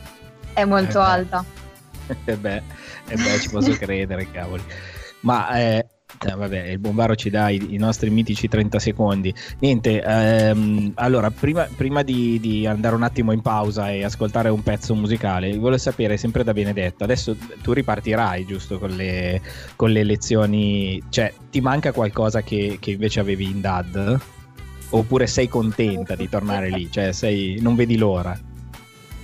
[0.53, 1.45] è molto eh alta.
[2.25, 2.63] E beh,
[3.09, 4.63] eh beh, ci posso credere, cavoli.
[5.21, 5.87] Ma eh,
[6.25, 9.35] eh, vabbè, il bombaro ci dà i, i, nostri mitici 30 secondi.
[9.59, 14.63] Niente, ehm, allora, prima, prima di, di, andare un attimo in pausa e ascoltare un
[14.63, 19.41] pezzo musicale, volevo sapere sempre da Benedetto, adesso tu ripartirai giusto con le,
[19.77, 24.21] con le lezioni, cioè ti manca qualcosa che, che invece avevi in DAD?
[24.91, 26.91] Oppure sei contenta di tornare lì?
[26.91, 28.39] Cioè sei, non vedi l'ora?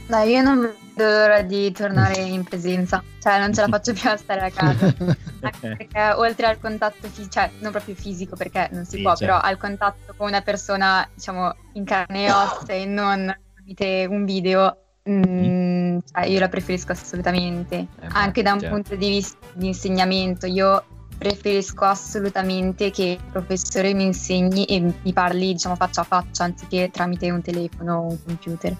[0.06, 4.10] Dai, io non vedo l'ora di tornare in presenza, cioè non ce la faccio più
[4.10, 4.86] a stare a casa.
[5.40, 9.14] Anche perché oltre al contatto fisico, cioè non proprio fisico perché non si sì, può,
[9.14, 9.34] certo.
[9.34, 14.24] però al contatto con una persona, diciamo, in carne e ossa e non tramite un
[14.24, 17.76] video, mh, mm, cioè, io la preferisco assolutamente.
[17.76, 18.74] Eh, Anche da un certo.
[18.74, 20.84] punto di vista di insegnamento, io
[21.16, 26.90] preferisco assolutamente che il professore mi insegni e mi parli, diciamo, faccia a faccia anziché
[26.92, 28.76] tramite un telefono o un computer.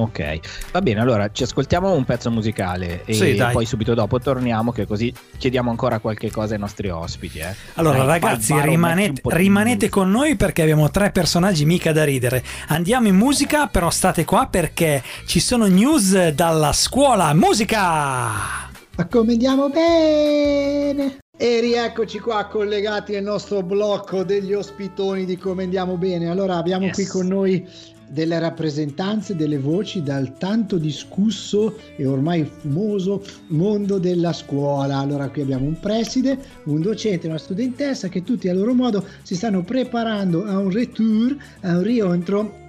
[0.00, 0.40] Ok,
[0.72, 4.86] va bene, allora ci ascoltiamo un pezzo musicale e sì, poi subito dopo torniamo che
[4.86, 7.40] così chiediamo ancora qualche cosa ai nostri ospiti.
[7.40, 7.54] Eh.
[7.74, 12.42] Allora dai, ragazzi rimanete, rimanete con noi perché abbiamo tre personaggi mica da ridere.
[12.68, 17.34] Andiamo in musica, però state qua perché ci sono news dalla scuola.
[17.34, 18.70] Musica!
[18.96, 21.18] Accomendiamo bene!
[21.36, 26.30] E rieccoci qua collegati nel nostro blocco degli ospitoni di Come Andiamo Bene.
[26.30, 26.94] Allora abbiamo yes.
[26.94, 27.66] qui con noi
[28.10, 34.98] delle rappresentanze delle voci dal tanto discusso e ormai fumoso mondo della scuola.
[34.98, 39.34] Allora qui abbiamo un preside, un docente, una studentessa che tutti a loro modo si
[39.34, 42.59] stanno preparando a un retour, a un rientro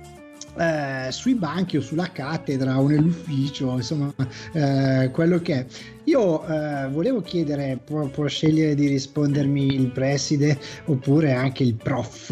[0.58, 4.14] eh, sui banchi o sulla cattedra o nell'ufficio, insomma,
[4.54, 5.66] eh, quello che è.
[6.06, 12.32] Io eh, volevo chiedere, può, può, scegliere di rispondermi il preside oppure anche il prof,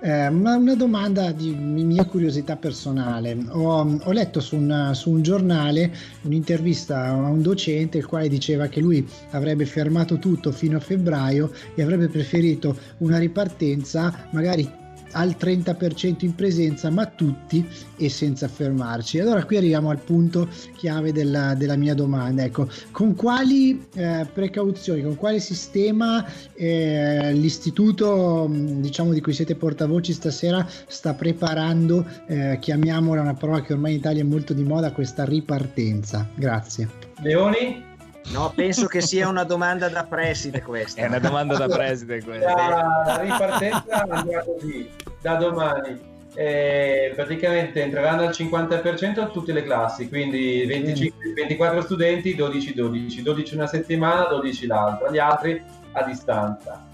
[0.00, 3.36] eh, una, una, domanda di mia curiosità personale.
[3.48, 8.68] Ho, ho letto su, una, su un giornale un'intervista a un docente il quale diceva
[8.68, 15.36] che lui avrebbe fermato tutto fino a febbraio e avrebbe preferito una ripartenza magari al
[15.38, 17.66] 30% in presenza, ma tutti
[17.96, 19.18] e senza fermarci.
[19.18, 22.44] Allora qui arriviamo al punto chiave della, della mia domanda.
[22.44, 30.12] Ecco, con quali eh, precauzioni, con quale sistema eh, l'istituto diciamo di cui siete portavoci
[30.12, 34.92] stasera sta preparando, eh, chiamiamola una parola che ormai in Italia è molto di moda,
[34.92, 36.28] questa ripartenza?
[36.34, 36.88] Grazie.
[37.20, 37.87] Leoni?
[38.32, 41.00] No, penso che sia una domanda da preside questa.
[41.00, 42.54] È una domanda da preside questa.
[42.54, 46.16] La ripartenza andrà così, da domani.
[46.34, 53.54] Eh, praticamente entreranno al 50% tutte le classi, quindi 25, 24 studenti, 12, 12, 12
[53.54, 55.60] una settimana, 12 l'altra, gli altri
[55.92, 56.86] a distanza.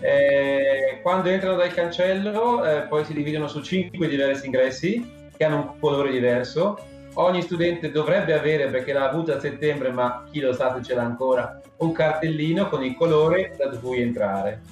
[0.00, 5.56] Eh, quando entrano dal cancello eh, poi si dividono su 5 diversi ingressi che hanno
[5.56, 6.78] un colore diverso
[7.16, 10.94] ogni studente dovrebbe avere, perché l'ha avuto a settembre, ma chi lo sa se ce
[10.94, 14.62] l'ha ancora, un cartellino con il colore da cui entrare.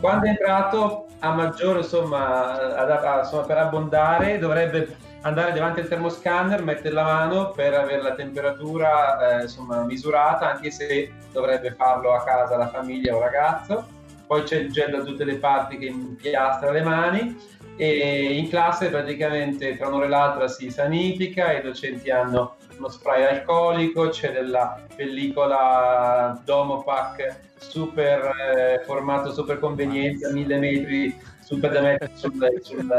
[0.00, 5.88] Quando è entrato, a maggiore insomma, ad, a, insomma, per abbondare, dovrebbe andare davanti al
[5.88, 12.14] termoscanner, mettere la mano per avere la temperatura eh, insomma, misurata, anche se dovrebbe farlo
[12.14, 13.98] a casa la famiglia o ragazzo.
[14.26, 17.36] Poi c'è il gel da tutte le parti che impiastra le mani
[17.80, 23.24] e in classe praticamente tra un'ora e l'altra si sanifica, i docenti hanno uno spray
[23.24, 31.80] alcolico, c'è della pellicola Domopac super eh, formato super conveniente a mille metri super da
[31.80, 32.92] mettere sul, sul,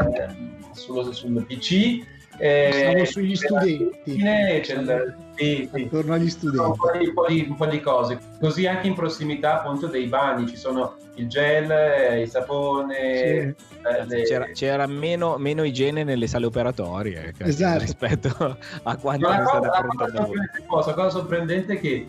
[0.74, 2.04] sul, sul PC
[2.38, 4.16] Siamo sugli studenti.
[4.18, 5.84] C'è il, sì, sì.
[5.84, 6.70] Attorno agli studenti.
[6.70, 8.20] Un po, di, un, po di, un po, di, cose.
[8.40, 12.96] Così anche in prossimità appunto dei bagni ci sono il gel, il sapone.
[12.96, 13.80] Sì.
[13.84, 14.24] Eh, le...
[14.24, 17.80] c'era, c'era meno, meno, igiene nelle sale operatorie eh, esatto.
[17.80, 18.30] rispetto
[18.84, 20.30] a quanto è stata affrontata
[20.68, 22.06] cosa, cosa sorprendente è che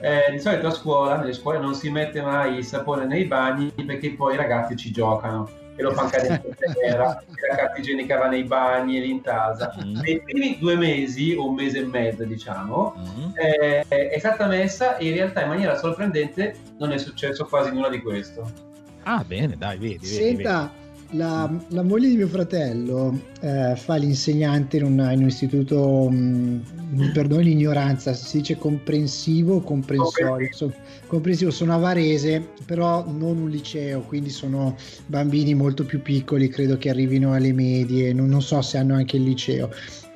[0.00, 3.70] eh, di solito a scuola, nelle scuole non si mette mai il sapone nei bagni
[3.84, 8.18] perché poi i ragazzi ci giocano e lo fanno cadere in terra, la carta igienica
[8.18, 9.74] va nei bagni e l'intasa.
[9.82, 10.00] Mm.
[10.00, 13.30] Nei primi due mesi, o un mese e mezzo diciamo, mm.
[13.34, 17.88] eh, è stata messa e in realtà in maniera sorprendente non è successo quasi nulla
[17.88, 18.68] di questo.
[19.04, 20.04] Ah bene, dai, vedi.
[20.04, 20.79] Senta, vedi.
[21.12, 26.62] La, la, moglie di mio fratello eh, fa l'insegnante in, una, in un istituto, mh,
[26.94, 30.48] mm, perdoni l'ignoranza, si dice comprensivo o comprensorio.
[30.52, 30.72] So,
[31.08, 36.90] comprensivo, sono avarese, però non un liceo, quindi sono bambini molto più piccoli, credo che
[36.90, 39.70] arrivino alle medie, non, non so se hanno anche il liceo.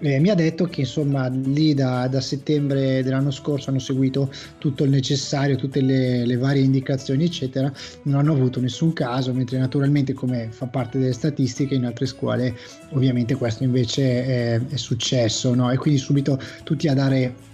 [0.04, 4.84] Eh, mi ha detto che insomma lì da, da, settembre dell'anno scorso hanno seguito tutto
[4.84, 10.12] il necessario, tutte le, le, varie indicazioni eccetera, non hanno avuto nessun caso, mentre naturalmente
[10.12, 12.54] come fa parte delle statistiche in altre scuole
[12.90, 15.70] ovviamente questo invece è, è successo no?
[15.70, 17.52] e quindi subito tutti a dare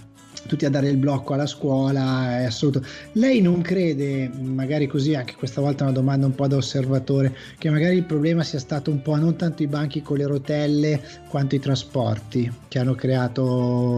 [0.51, 2.85] tutti a dare il blocco alla scuola, è assoluto.
[3.13, 7.71] Lei non crede, magari così, anche questa volta una domanda un po' da osservatore, che
[7.71, 11.55] magari il problema sia stato un po' non tanto i banchi con le rotelle quanto
[11.55, 13.43] i trasporti che hanno creato,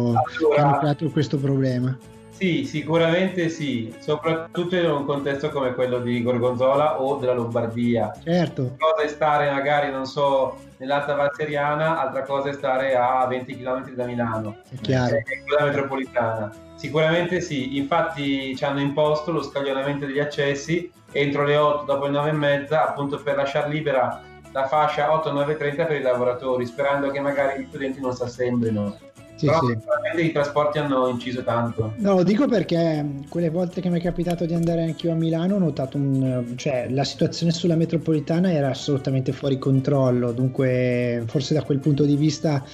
[0.09, 0.23] allora,
[0.55, 1.97] che hanno creato questo problema?
[2.43, 8.13] Sì, sicuramente sì, soprattutto in un contesto come quello di Gorgonzola o della Lombardia.
[8.21, 8.75] Certo.
[8.81, 13.91] Cosa è stare magari, non so, nell'Alta Valseriana, altra cosa è stare a 20 km
[13.93, 15.19] da Milano, è chiaro.
[15.19, 16.51] È quella metropolitana.
[16.75, 22.11] Sicuramente sì, infatti ci hanno imposto lo scaglionamento degli accessi entro le 8, dopo le
[22.11, 27.21] 9 e mezza, appunto per lasciare libera la fascia 8-9.30 per i lavoratori, sperando che
[27.21, 28.99] magari gli studenti non si assemblino
[29.43, 30.25] sì, Però sì.
[30.25, 31.95] i trasporti hanno inciso tanto.
[31.97, 35.17] No, lo dico perché quelle volte che mi è capitato di andare anche io a
[35.17, 41.55] Milano ho notato un, cioè la situazione sulla metropolitana era assolutamente fuori controllo, dunque forse
[41.55, 42.65] da quel punto di vista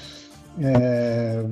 [0.59, 1.45] eh,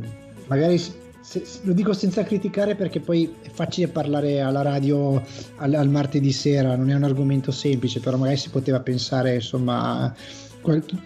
[0.46, 5.20] magari se, lo dico senza criticare perché poi è facile parlare alla radio
[5.56, 10.14] al, al martedì sera, non è un argomento semplice, però magari si poteva pensare insomma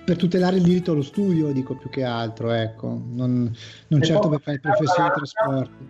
[0.05, 3.53] per tutelare il diritto allo studio, dico più che altro, ecco, non,
[3.89, 5.89] non certo per fare il professore di trasporti.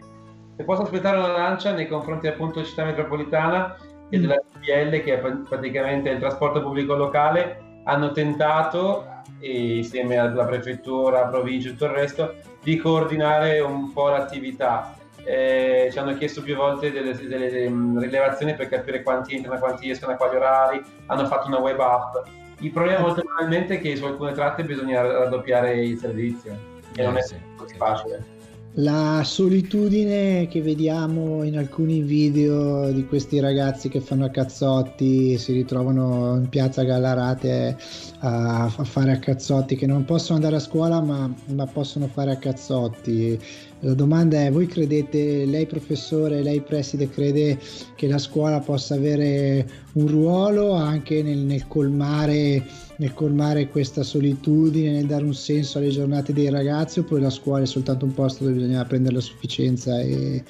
[0.57, 3.77] Se posso aspettare una lancia nei confronti appunto della città metropolitana
[4.11, 4.21] e mm.
[4.21, 9.07] della CPL, che è praticamente il trasporto pubblico locale, hanno tentato,
[9.41, 14.95] insieme alla prefettura, provincia e tutto il resto, di coordinare un po' l'attività.
[15.25, 19.89] Eh, ci hanno chiesto più volte delle, delle, delle rilevazioni per capire quanti entrano, quanti
[19.89, 22.17] escono, a quali orari, hanno fatto una web app
[22.61, 26.57] Il problema molto probabilmente è che su alcune tratte bisogna raddoppiare il servizio,
[26.93, 28.39] che Eh, non è sì, così facile.
[28.75, 35.53] La solitudine che vediamo in alcuni video di questi ragazzi che fanno a cazzotti, si
[35.53, 37.77] ritrovano in piazza Gallarate
[38.21, 42.31] a, a fare a cazzotti, che non possono andare a scuola ma, ma possono fare
[42.31, 43.41] a cazzotti.
[43.81, 47.59] La domanda è, voi credete, lei professore, lei preside, crede
[47.95, 54.93] che la scuola possa avere un ruolo anche nel, nel colmare nel colmare questa solitudine,
[54.93, 58.45] nel dare un senso alle giornate dei ragazzi, oppure la scuola è soltanto un posto
[58.45, 60.45] dove bisogna prendere la sufficienza e,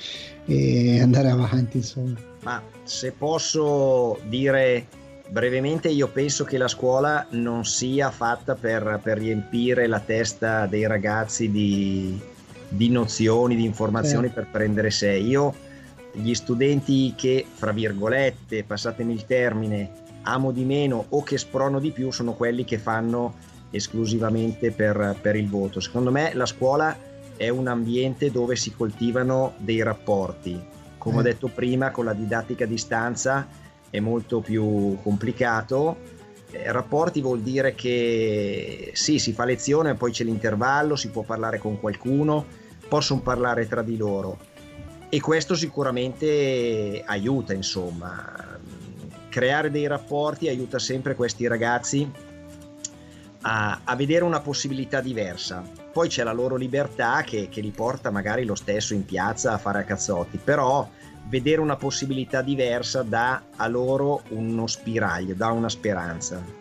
[0.46, 2.18] e andare avanti, insomma.
[2.42, 4.84] Ma se posso dire
[5.28, 10.88] brevemente, io penso che la scuola non sia fatta per, per riempire la testa dei
[10.88, 12.20] ragazzi di,
[12.70, 14.40] di nozioni, di informazioni Certo.
[14.40, 15.10] per prendere sé.
[15.10, 15.54] Io,
[16.12, 19.90] gli studenti che, fra virgolette, passatemi il termine,
[20.22, 23.34] amo di meno o che sprono di più, sono quelli che fanno
[23.70, 25.80] esclusivamente per, per il voto.
[25.80, 26.96] Secondo me la scuola
[27.36, 30.60] è un ambiente dove si coltivano dei rapporti.
[30.98, 31.24] Come ho Eh.
[31.24, 33.46] detto prima, con la didattica a distanza
[33.88, 35.96] è molto più complicato.
[36.50, 41.58] Eh, rapporti vuol dire che sì, si fa lezione, poi c'è l'intervallo, si può parlare
[41.58, 42.44] con qualcuno,
[42.90, 44.36] possono parlare tra di loro
[45.08, 48.58] e questo sicuramente aiuta, insomma.
[49.28, 52.10] Creare dei rapporti aiuta sempre questi ragazzi
[53.42, 55.62] a, a vedere una possibilità diversa.
[55.92, 59.58] Poi c'è la loro libertà che, che li porta magari lo stesso in piazza a
[59.58, 60.88] fare a cazzotti, però
[61.28, 66.59] vedere una possibilità diversa dà a loro uno spiraglio, dà una speranza.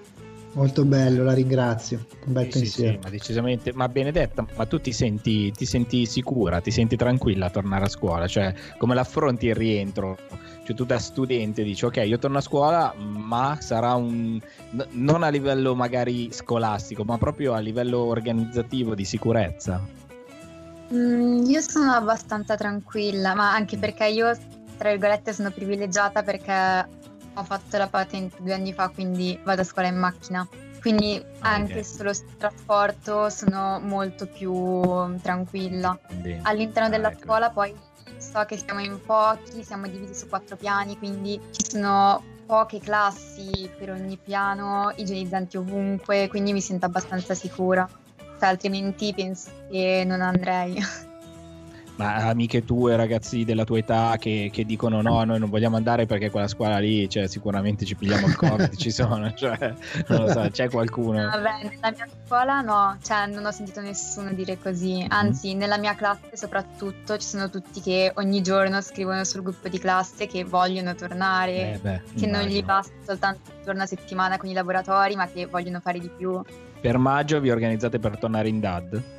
[0.53, 2.03] Molto bello, la ringrazio.
[2.25, 2.93] Un bel Sì, sì, pensiero.
[2.93, 3.73] sì, ma decisamente.
[3.73, 7.89] Ma Benedetta, ma tu ti senti, ti senti sicura, ti senti tranquilla a tornare a
[7.89, 8.27] scuola?
[8.27, 10.17] Cioè, come l'affronti il rientro?
[10.65, 14.39] Cioè, tu da studente dici, ok, io torno a scuola, ma sarà un...
[14.91, 19.79] non a livello magari scolastico, ma proprio a livello organizzativo di sicurezza.
[20.91, 24.35] Mm, io sono abbastanza tranquilla, ma anche perché io,
[24.77, 26.97] tra virgolette, sono privilegiata perché
[27.39, 30.47] ho fatto la patente due anni fa, quindi vado a scuola in macchina.
[30.79, 31.85] Quindi anche ok.
[31.85, 35.97] sullo trasporto sono molto più tranquilla.
[36.07, 37.23] Quindi- All'interno della Ah, ecco.
[37.23, 37.75] scuola poi
[38.17, 43.69] so che siamo in pochi, siamo divisi su quattro piani, quindi ci sono poche classi
[43.77, 47.87] per ogni piano, igienizzanti ovunque, quindi mi sento abbastanza sicura.
[48.39, 50.77] Altrimenti penso che non andrei.
[51.99, 56.05] Ma amiche tue, ragazzi della tua età che, che dicono no, noi non vogliamo andare
[56.05, 59.73] perché quella scuola lì, cioè, sicuramente ci pigliamo il covid, ci sono, cioè,
[60.07, 61.21] non lo so, c'è qualcuno.
[61.27, 65.93] Vabbè, nella mia scuola no, cioè non ho sentito nessuno dire così, anzi nella mia
[65.95, 70.95] classe soprattutto ci sono tutti che ogni giorno scrivono sul gruppo di classe che vogliono
[70.95, 72.65] tornare, Eh, beh, che non gli immagino.
[72.65, 76.41] basta soltanto un giorno a settimana con i laboratori, ma che vogliono fare di più.
[76.79, 79.17] Per maggio vi organizzate per tornare in DAD?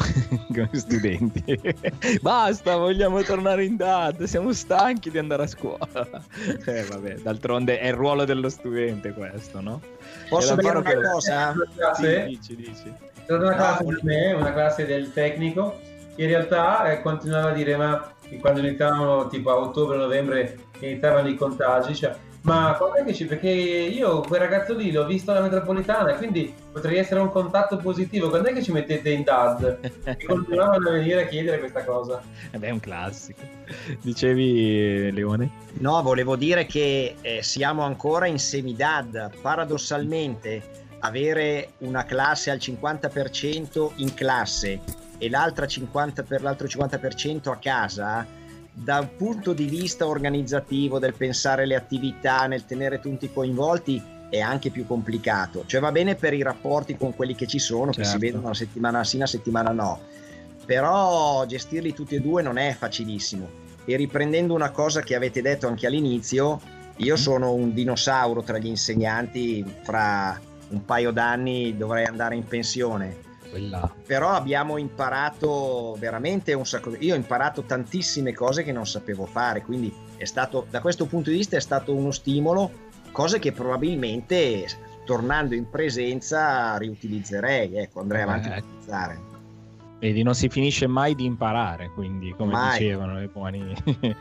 [0.52, 1.42] Come studenti.
[2.20, 5.88] Basta, vogliamo tornare in DAD, siamo stanchi di andare a scuola.
[6.66, 9.80] Eh, vabbè, d'altronde è il ruolo dello studente questo, no?
[10.28, 11.52] Posso dire una che- cosa?
[11.54, 12.88] Una classe, Sì, dici, dici.
[12.88, 15.78] è stata una classe di me, una classe del tecnico,
[16.14, 21.34] che in realtà eh, continuava a dire, ma quando iniziavano tipo a ottobre-novembre iniziavano i
[21.36, 23.26] contagi, cioè, ma quando è che ci...
[23.26, 28.28] Perché io quel ragazzo lì l'ho visto alla metropolitana, quindi potrei essere un contatto positivo,
[28.28, 29.90] quando è che ci mettete in DAD?
[30.04, 32.22] E continuavano a venire a chiedere questa cosa.
[32.50, 33.40] Ed è un classico.
[34.00, 35.50] Dicevi, Leone?
[35.74, 39.30] No, volevo dire che eh, siamo ancora in semidad.
[39.40, 40.62] Paradossalmente,
[41.00, 44.80] avere una classe al 50% in classe
[45.18, 48.26] e l'altra 50 per l'altro 50% a casa,
[48.82, 54.70] dal punto di vista organizzativo, del pensare le attività, nel tenere tutti coinvolti, è anche
[54.70, 55.64] più complicato.
[55.66, 58.18] Cioè va bene per i rapporti con quelli che ci sono, che si Certo.
[58.18, 60.00] vedono una settimana sì, una settimana no.
[60.64, 63.50] Però gestirli tutti e due non è facilissimo.
[63.84, 66.58] E riprendendo una cosa che avete detto anche all'inizio,
[66.96, 73.28] io sono un dinosauro tra gli insegnanti, fra un paio d'anni dovrei andare in pensione.
[73.50, 73.92] Quella.
[74.06, 76.94] Però abbiamo imparato veramente un sacco.
[77.00, 81.30] Io ho imparato tantissime cose che non sapevo fare, quindi è stato, da questo punto
[81.30, 82.70] di vista è stato uno stimolo,
[83.10, 84.66] cose che probabilmente
[85.04, 89.18] tornando in presenza riutilizzerei, ecco, andrei avanti Eh, a utilizzare.
[89.98, 92.78] Vedi, non si finisce mai di imparare, quindi, come Mai.
[92.78, 93.74] dicevano i buoni.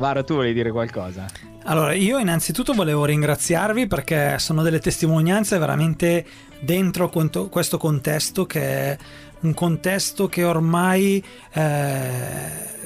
[0.00, 1.26] Varo, tu volevi dire qualcosa?
[1.64, 6.24] Allora, io innanzitutto volevo ringraziarvi perché sono delle testimonianze veramente
[6.60, 8.96] dentro questo contesto che è
[9.40, 11.22] un contesto che ormai
[11.52, 12.32] eh,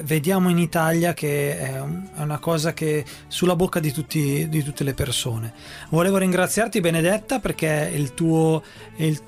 [0.01, 4.49] vediamo in Italia che è, un- è una cosa che è sulla bocca di, tutti-
[4.49, 5.53] di tutte le persone.
[5.91, 8.61] Volevo ringraziarti Benedetta perché il tuo,
[8.97, 9.21] il-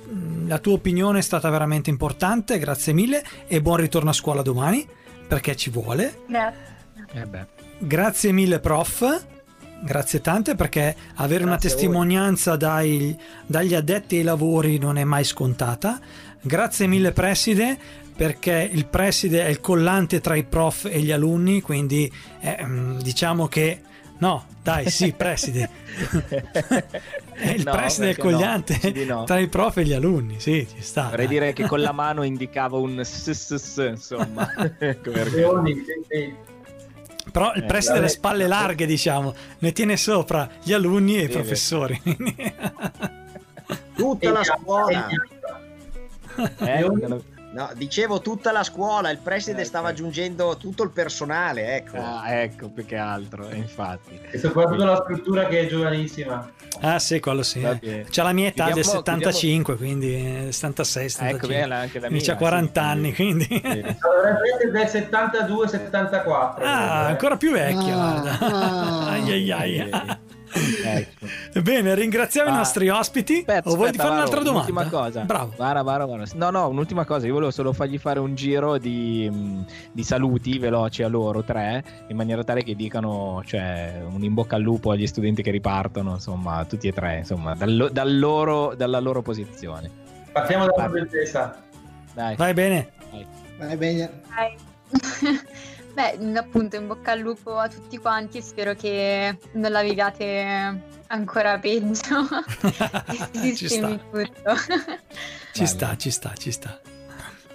[0.45, 4.85] la tua opinione è stata veramente importante, grazie mille e buon ritorno a scuola domani
[5.25, 6.19] perché ci vuole.
[6.27, 6.75] Grazie.
[7.13, 7.56] Eh beh.
[7.79, 9.23] Grazie mille prof,
[9.81, 11.81] grazie tante perché avere una Grazie a voi.
[11.81, 15.99] testimonianza dai- dagli addetti ai lavori non è mai scontata.
[16.41, 17.77] Grazie mille preside
[18.15, 22.97] perché il preside è il collante tra i prof e gli alunni, quindi eh, mm,
[22.99, 23.81] diciamo che...
[24.19, 25.69] No, dai, sì, preside.
[27.53, 29.23] Il No, preside è il no, collante di no.
[29.25, 31.09] tra i prof e gli alunni, sì, ci sta.
[31.09, 31.35] Vorrei dai.
[31.35, 34.51] dire che con la mano indicava un s, s, s, insomma.
[37.37, 41.25] Però il Eh, preside ha le spalle larghe, diciamo, ne tiene sopra gli alunni e
[41.25, 42.01] i Sì, professori.
[43.95, 45.07] Tutta la scuola.
[46.57, 46.83] Eh,
[47.49, 51.97] No, dicevo tutta la scuola, il preside stava aggiungendo tutto il personale, ecco.
[51.97, 54.19] Ah, ecco, più che altro, eh, infatti.
[54.29, 56.51] E soprattutto la struttura che è giovanissima.
[56.81, 57.61] ah, sì, quello sì.
[57.61, 58.05] Eh.
[58.09, 61.47] C'ha la mia età del Chiudiamo- 75, quindi eh, 76, Ah, 75.
[61.55, 62.33] ecco, bella anche la Quindi mia.
[62.33, 63.69] c'ha 40 sì, anni, quindi- quindi...
[63.71, 63.81] sì.
[64.01, 66.63] Dovrebbe del 72-74.
[66.63, 68.37] Ah, ancora più vecchia, Ah, guarda.
[68.39, 69.07] ah.
[69.17, 70.17] Ai, ai, ai.
[70.83, 71.61] Ecco.
[71.61, 72.57] Bene, ringraziamo i Ah.
[72.57, 73.37] nostri ospiti.
[73.39, 74.69] Aspetta, o vuoi aspetta, fare Varo, un'altra domanda?
[74.71, 75.21] Un'ultima cosa.
[75.21, 75.53] Bravo.
[75.57, 76.23] Vara, Vara, Vara.
[76.35, 77.25] No, no, un'ultima cosa.
[77.27, 81.83] Io volevo solo fargli fare un giro di, mh, di saluti veloci a loro tre,
[82.07, 86.13] in maniera tale che dicano, cioè, un in bocca al lupo agli studenti che ripartono,
[86.13, 89.89] insomma, tutti e tre, insomma, dal, dal loro, dalla loro posizione.
[90.31, 91.01] Partiamo dalla Vai.
[91.01, 91.61] studentessa.
[92.13, 92.35] Dai.
[92.35, 92.89] Vai bene.
[93.57, 94.21] Vai bene.
[95.97, 98.39] Beh, appunto, in bocca al lupo a tutti quanti.
[98.43, 102.23] Spero che non la viviate ancora peggio.
[103.33, 104.53] si ci sta, tutto.
[105.53, 106.79] ci sta, ci sta, ci sta.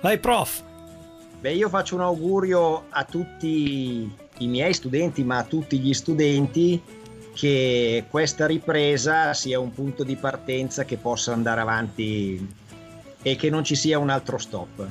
[0.01, 0.61] Vai, prof.
[1.39, 6.83] Beh, io faccio un augurio a tutti i miei studenti, ma a tutti gli studenti,
[7.37, 12.55] che questa ripresa sia un punto di partenza che possa andare avanti
[13.23, 14.85] e che non ci sia un altro stop.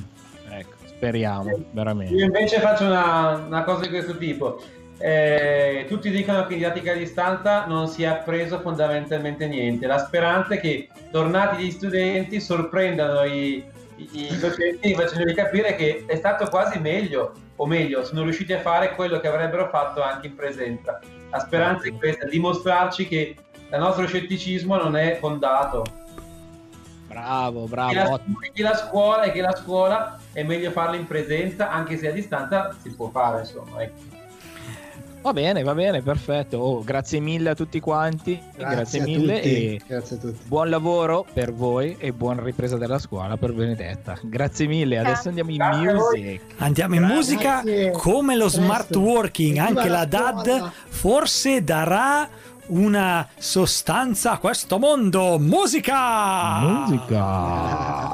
[1.02, 2.14] Speriamo, veramente.
[2.14, 4.62] Io invece faccio una, una cosa di questo tipo.
[5.00, 9.88] Eh, tutti dicono che in didattica a distanza non si è appreso fondamentalmente niente.
[9.88, 16.04] La speranza è che tornati gli studenti sorprendano i, i, i docenti facendogli capire che
[16.06, 20.28] è stato quasi meglio, o meglio, sono riusciti a fare quello che avrebbero fatto anche
[20.28, 21.00] in presenza.
[21.32, 23.36] La speranza è questa, dimostrarci che
[23.72, 25.84] il nostro scetticismo non è fondato.
[27.12, 27.94] Bravo, Che bravo.
[27.94, 28.38] la, ottimo.
[28.54, 32.12] che la scuola e che la scuola è meglio farla in presenza, anche se a
[32.12, 33.82] distanza si può fare, insomma.
[33.82, 34.10] ecco.
[35.24, 36.58] Va bene, va bene, perfetto.
[36.58, 38.42] Oh, grazie mille a tutti quanti.
[38.58, 39.50] Grazie, a mille tutti.
[39.76, 40.40] e Grazie a tutti.
[40.48, 44.18] buon lavoro per voi e buona ripresa della scuola per Benedetta.
[44.20, 44.98] Grazie mille.
[44.98, 46.42] Adesso andiamo in Grazie music.
[46.58, 47.16] Andiamo in Grazie.
[47.16, 52.28] musica come lo smart working, anche la la DAD forse darà
[52.72, 55.38] una sostanza a questo mondo.
[55.40, 56.60] Musica!
[56.60, 58.10] Musica.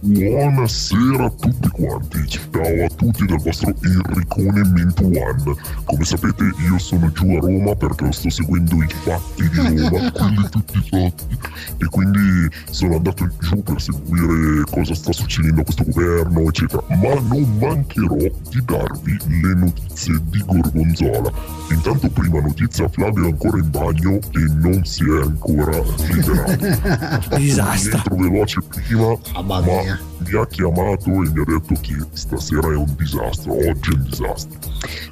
[0.00, 5.56] Buonasera a tutti quanti, ciao a tutti dal vostro Enricone Mint One.
[5.84, 10.48] Come sapete io sono giù a Roma perché sto seguendo i fatti di Roma, quelli
[10.50, 11.38] tutti fatti,
[11.78, 16.84] e quindi sono andato giù per seguire cosa sta succedendo a questo governo, eccetera.
[16.90, 21.32] Ma non mancherò di darvi le notizie di Gorgonzola.
[21.70, 27.34] Intanto prima notizia, Flavio è ancora in bagno e non si è ancora liberato.
[27.36, 27.96] Disastro.
[27.98, 29.87] Entro veloce prima, Mamma ma.
[30.18, 34.02] Mi ha chiamato e mi ha detto che stasera è un disastro, oggi è un
[34.02, 34.58] disastro.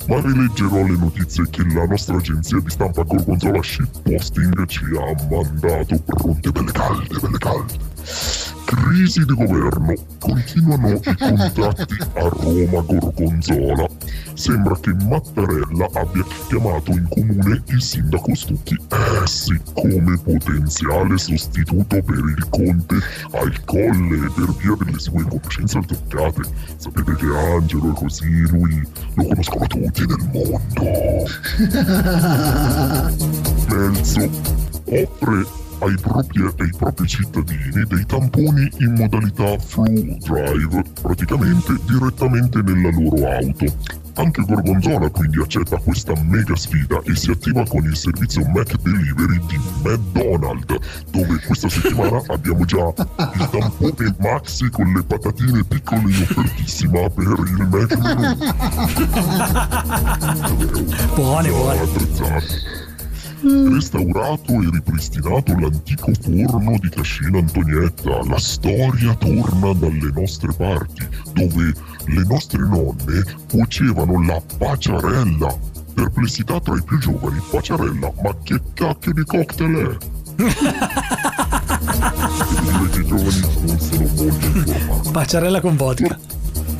[0.08, 5.28] Ma vi leggerò le notizie che la nostra agenzia di stampa Gorgonzola Shitposting ci ha
[5.30, 7.95] mandato pronte belle calde, belle calde.
[8.64, 9.94] Crisi di governo.
[10.18, 13.86] Continuano i contatti a Roma Gorgonzola.
[14.34, 18.74] Sembra che Mattarella abbia chiamato in comune il sindaco Stucchi.
[18.74, 22.96] Eh sì, come potenziale sostituto per il conte
[23.32, 26.42] al colle per via delle sue conoscenze altocchiate.
[26.76, 31.24] Sapete che Angelo è così, lui lo conoscono tutti nel mondo.
[33.74, 34.30] Melzo
[34.88, 42.90] offre ai propri, ai propri cittadini dei tamponi in modalità Flu Drive, praticamente direttamente nella
[42.90, 44.04] loro auto.
[44.18, 49.38] Anche Gorgonzola quindi accetta questa mega sfida e si attiva con il servizio Mac Delivery
[49.46, 50.78] di McDonald's,
[51.10, 57.44] dove questa settimana abbiamo già il tampone Maxi con le patatine piccole in offertissima per
[57.46, 58.36] il Mac Menù.
[61.14, 62.85] Buone, buone.
[63.46, 63.74] Attrezzate.
[63.74, 71.72] Restaurato e ripristinato l'antico forno di Cascina Antonietta, la storia torna dalle nostre parti, dove
[72.06, 75.56] le nostre nonne cuocevano la paciarella.
[75.94, 79.96] Perplessità tra i più giovani, paciarella, ma che cacchio di cocktail è?
[82.90, 85.10] Che i giovani non sono molto informati.
[85.12, 86.18] Paciarella con vodka.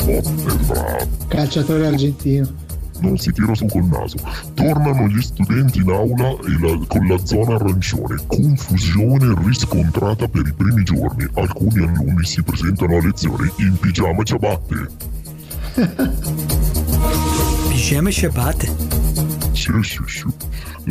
[0.04, 1.08] Bravo.
[1.28, 2.64] Calciatore argentino.
[3.00, 4.16] Non si tira su col naso.
[4.54, 8.16] Tornano gli studenti in aula la- con la zona arancione.
[8.26, 11.26] Confusione riscontrata per i primi giorni.
[11.34, 14.86] Alcuni alunni si presentano a lezione in pigiama e ciabatte.
[17.68, 18.66] Pigiama e ciabatte.
[19.56, 20.26] Sì, sì, sì.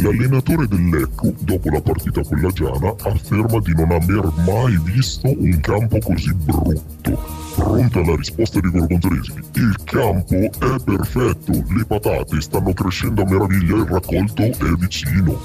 [0.01, 5.27] L'allenatore del Lecco, dopo la partita con la Giana, afferma di non aver mai visto
[5.27, 7.43] un campo così brutto.
[7.55, 9.33] Pronta la risposta di Gorgonzolesi.
[9.53, 10.49] Il campo è
[10.83, 15.39] perfetto, le patate stanno crescendo a meraviglia, il raccolto è vicino.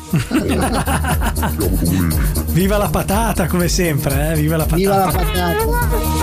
[1.57, 2.17] Dove
[2.53, 4.35] Viva la patata come sempre, eh?
[4.35, 4.77] Viva la patata.
[4.79, 5.45] Viva la patata.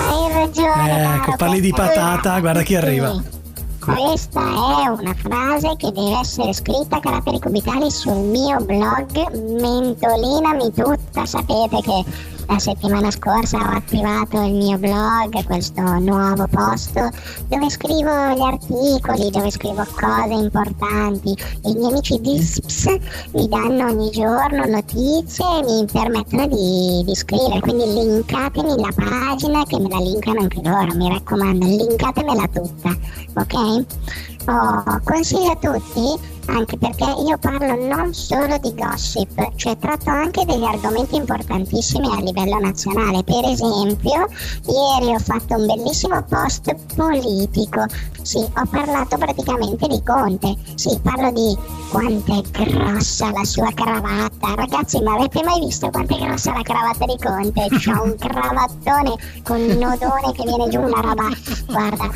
[0.10, 1.16] Hai ragione.
[1.16, 3.46] Ecco, parli di patata, guarda chi arriva.
[3.88, 9.32] Questa è una frase che deve essere scritta a caratteri cubitali sul mio blog
[9.62, 11.26] Mentolinami tutta.
[11.26, 12.04] Sapete che
[12.48, 17.10] la settimana scorsa ho attivato il mio blog, questo nuovo posto
[17.48, 21.36] dove scrivo gli articoli, dove scrivo cose importanti
[21.66, 22.88] i miei amici di SPS
[23.34, 27.60] mi danno ogni giorno notizie e mi permettono di, di scrivere.
[27.60, 32.98] Quindi linkatemi la pagina che me la linkano anche loro, mi raccomando, linkatemela tutta,
[33.36, 33.86] ok?
[34.48, 40.46] Oh, consiglio a tutti anche perché io parlo non solo di gossip, cioè tratto anche
[40.46, 43.24] degli argomenti importantissimi a livello nazionale.
[43.24, 44.28] Per esempio,
[44.68, 47.86] ieri ho fatto un bellissimo post politico.
[48.22, 50.56] Sì, ho parlato praticamente di Conte.
[50.76, 51.58] Sì, parlo di
[51.90, 54.54] quanto è grossa la sua cravatta.
[54.56, 57.68] Ragazzi, ma avete mai visto quanto è grossa la cravatta di Conte?
[57.80, 61.30] C'ha un cravattone con un odore che viene giù una roba.
[61.68, 62.10] Guarda,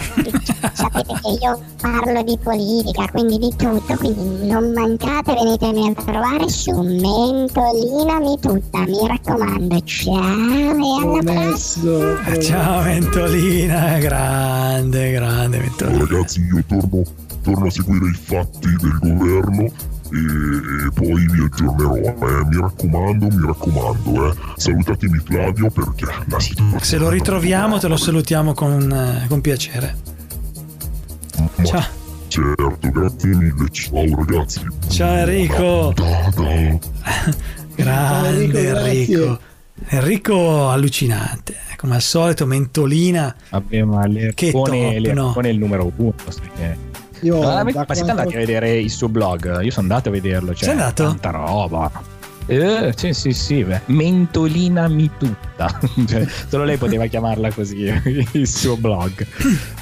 [0.73, 6.47] sapete che io parlo di politica, quindi di tutto, quindi non mancate, venitemi a trovare
[6.49, 9.81] su Mentolinami tutta, mi raccomando.
[9.83, 12.39] Ciao e alla prossima!
[12.39, 16.03] Ciao Ventolina, grande, grande Ventolina.
[16.03, 17.03] Oh, ragazzi, io torno,
[17.41, 21.95] torno a seguire i fatti del governo e, e poi vi aggiornerò.
[21.95, 24.29] Eh, mi raccomando, mi raccomando.
[24.29, 24.35] Eh.
[24.55, 26.83] Salutatemi Flavio perché la situazione...
[26.83, 29.95] Se lo ritroviamo te lo salutiamo con, eh, con piacere.
[31.63, 31.99] Ciao.
[32.31, 33.69] Certo, grazie mille.
[33.71, 34.61] Ciao ragazzi.
[34.87, 35.93] Ciao Enrico.
[37.75, 38.57] Grande Enrico.
[38.85, 39.39] Enrico.
[39.89, 43.35] Enrico allucinante, come al solito mentolina.
[43.49, 44.03] Vabbè, ma
[44.33, 45.33] Che top, l'Ercone, no?
[45.41, 46.13] è il numero uno.
[47.23, 49.61] Io Ma, ma siete quanto- andati a vedere il suo blog?
[49.61, 50.53] Io sono andato a vederlo.
[50.53, 51.03] Cioè, Sei andato?
[51.03, 51.91] Tanta roba.
[52.47, 53.81] Eh, sì, sì, sì, beh.
[53.85, 55.49] Mentolinami tutta.
[56.07, 57.85] Cioè, solo lei poteva chiamarla così
[58.33, 59.25] il suo blog.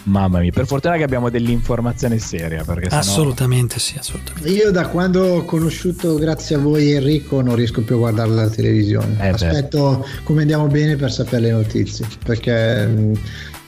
[0.03, 2.63] Mamma mia, per fortuna che abbiamo dell'informazione seria.
[2.63, 3.01] Perché sennò...
[3.01, 4.49] Assolutamente sì, assolutamente.
[4.49, 8.49] Io da quando ho conosciuto, grazie a voi Enrico, non riesco più a guardare la
[8.49, 9.13] televisione.
[9.13, 9.47] Eh, beh.
[9.47, 13.19] Aspetto come andiamo bene per sapere le notizie, perché mh,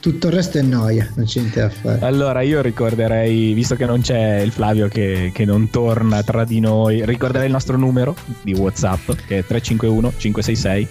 [0.02, 2.00] tutto il resto è noia, non c'è niente da fare.
[2.00, 6.58] Allora io ricorderei, visto che non c'è il Flavio che, che non torna tra di
[6.58, 10.88] noi, ricorderei il nostro numero di WhatsApp che è 351 566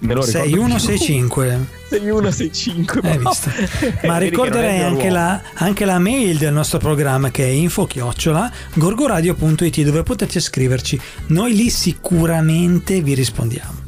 [0.00, 1.66] Me lo ricordo 6165.
[1.90, 3.00] 6165.
[3.02, 3.50] Hai visto?
[4.08, 9.82] Ma ricorderei anche la, anche la mail del nostro programma che è info chiocciola gorgoradio.it
[9.82, 11.00] dove potete scriverci.
[11.26, 13.79] Noi lì sicuramente vi rispondiamo.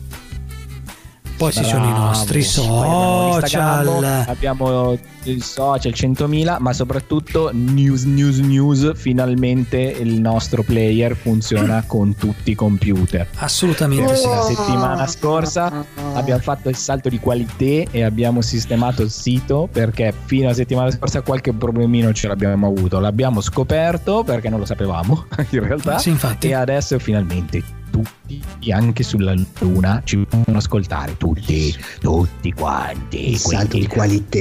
[1.42, 4.04] Poi ci sono i nostri social.
[4.28, 8.92] Abbiamo il social 100.000, ma soprattutto news, news, news.
[8.94, 13.26] Finalmente il nostro player funziona con tutti i computer.
[13.38, 14.28] Assolutamente sì.
[14.28, 20.14] La settimana scorsa abbiamo fatto il salto di qualità e abbiamo sistemato il sito perché
[20.26, 23.00] fino alla settimana scorsa qualche problemino ce l'abbiamo avuto.
[23.00, 25.98] L'abbiamo scoperto perché non lo sapevamo in realtà.
[25.98, 26.50] Sì, infatti.
[26.50, 31.16] E adesso finalmente tutti, anche sulla luna, ci possono ascoltare.
[31.16, 33.30] Tutti, tutti quanti.
[33.30, 34.38] Il salto di qualità,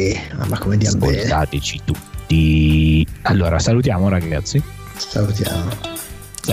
[0.48, 1.18] ma come diamo bene.
[1.18, 3.06] Ascoltateci tutti.
[3.24, 4.64] Allora, salutiamo ragazzi.
[4.96, 5.90] Salutiamo.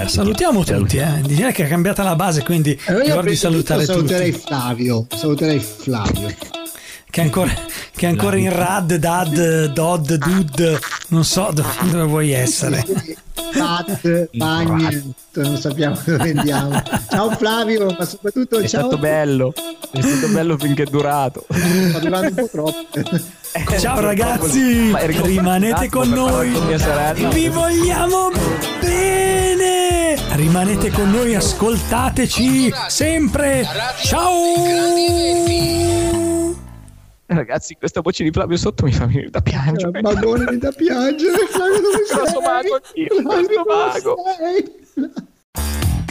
[0.07, 1.23] Salutiamo tutti, eh.
[1.23, 4.45] direi che è cambiata la base, quindi Allora io ricordi di tutto salutare saluterei tutti.
[4.47, 6.58] Flavio, saluterei Flavio.
[7.19, 7.53] Che ancora,
[7.97, 12.85] che è ancora in rad, dad, dod, dud, non so dove, dove vuoi essere.
[13.59, 16.81] Pat, Bagni, non sappiamo dove andiamo.
[17.11, 18.83] Ciao Flavio, ma soprattutto È ciao.
[18.83, 19.53] stato bello,
[19.91, 21.45] è stato bello finché è durato.
[21.89, 22.87] Sta durando un po' troppo.
[23.81, 26.51] Ciao ragazzi, rimanete con noi.
[27.33, 28.31] Vi vogliamo
[28.81, 30.17] bene.
[30.37, 33.67] Rimanete con noi, ascoltateci sempre.
[34.05, 35.98] Ciao.
[37.31, 40.01] Ragazzi, questa voce di Flavio sotto mi fa venire da piangere.
[40.01, 42.17] Magone da piangere, Flavio dove sei?
[42.17, 42.81] Grosso mago
[43.21, 44.17] dove mago.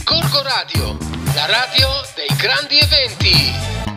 [0.03, 0.95] Corco Radio,
[1.33, 3.96] la radio dei grandi eventi.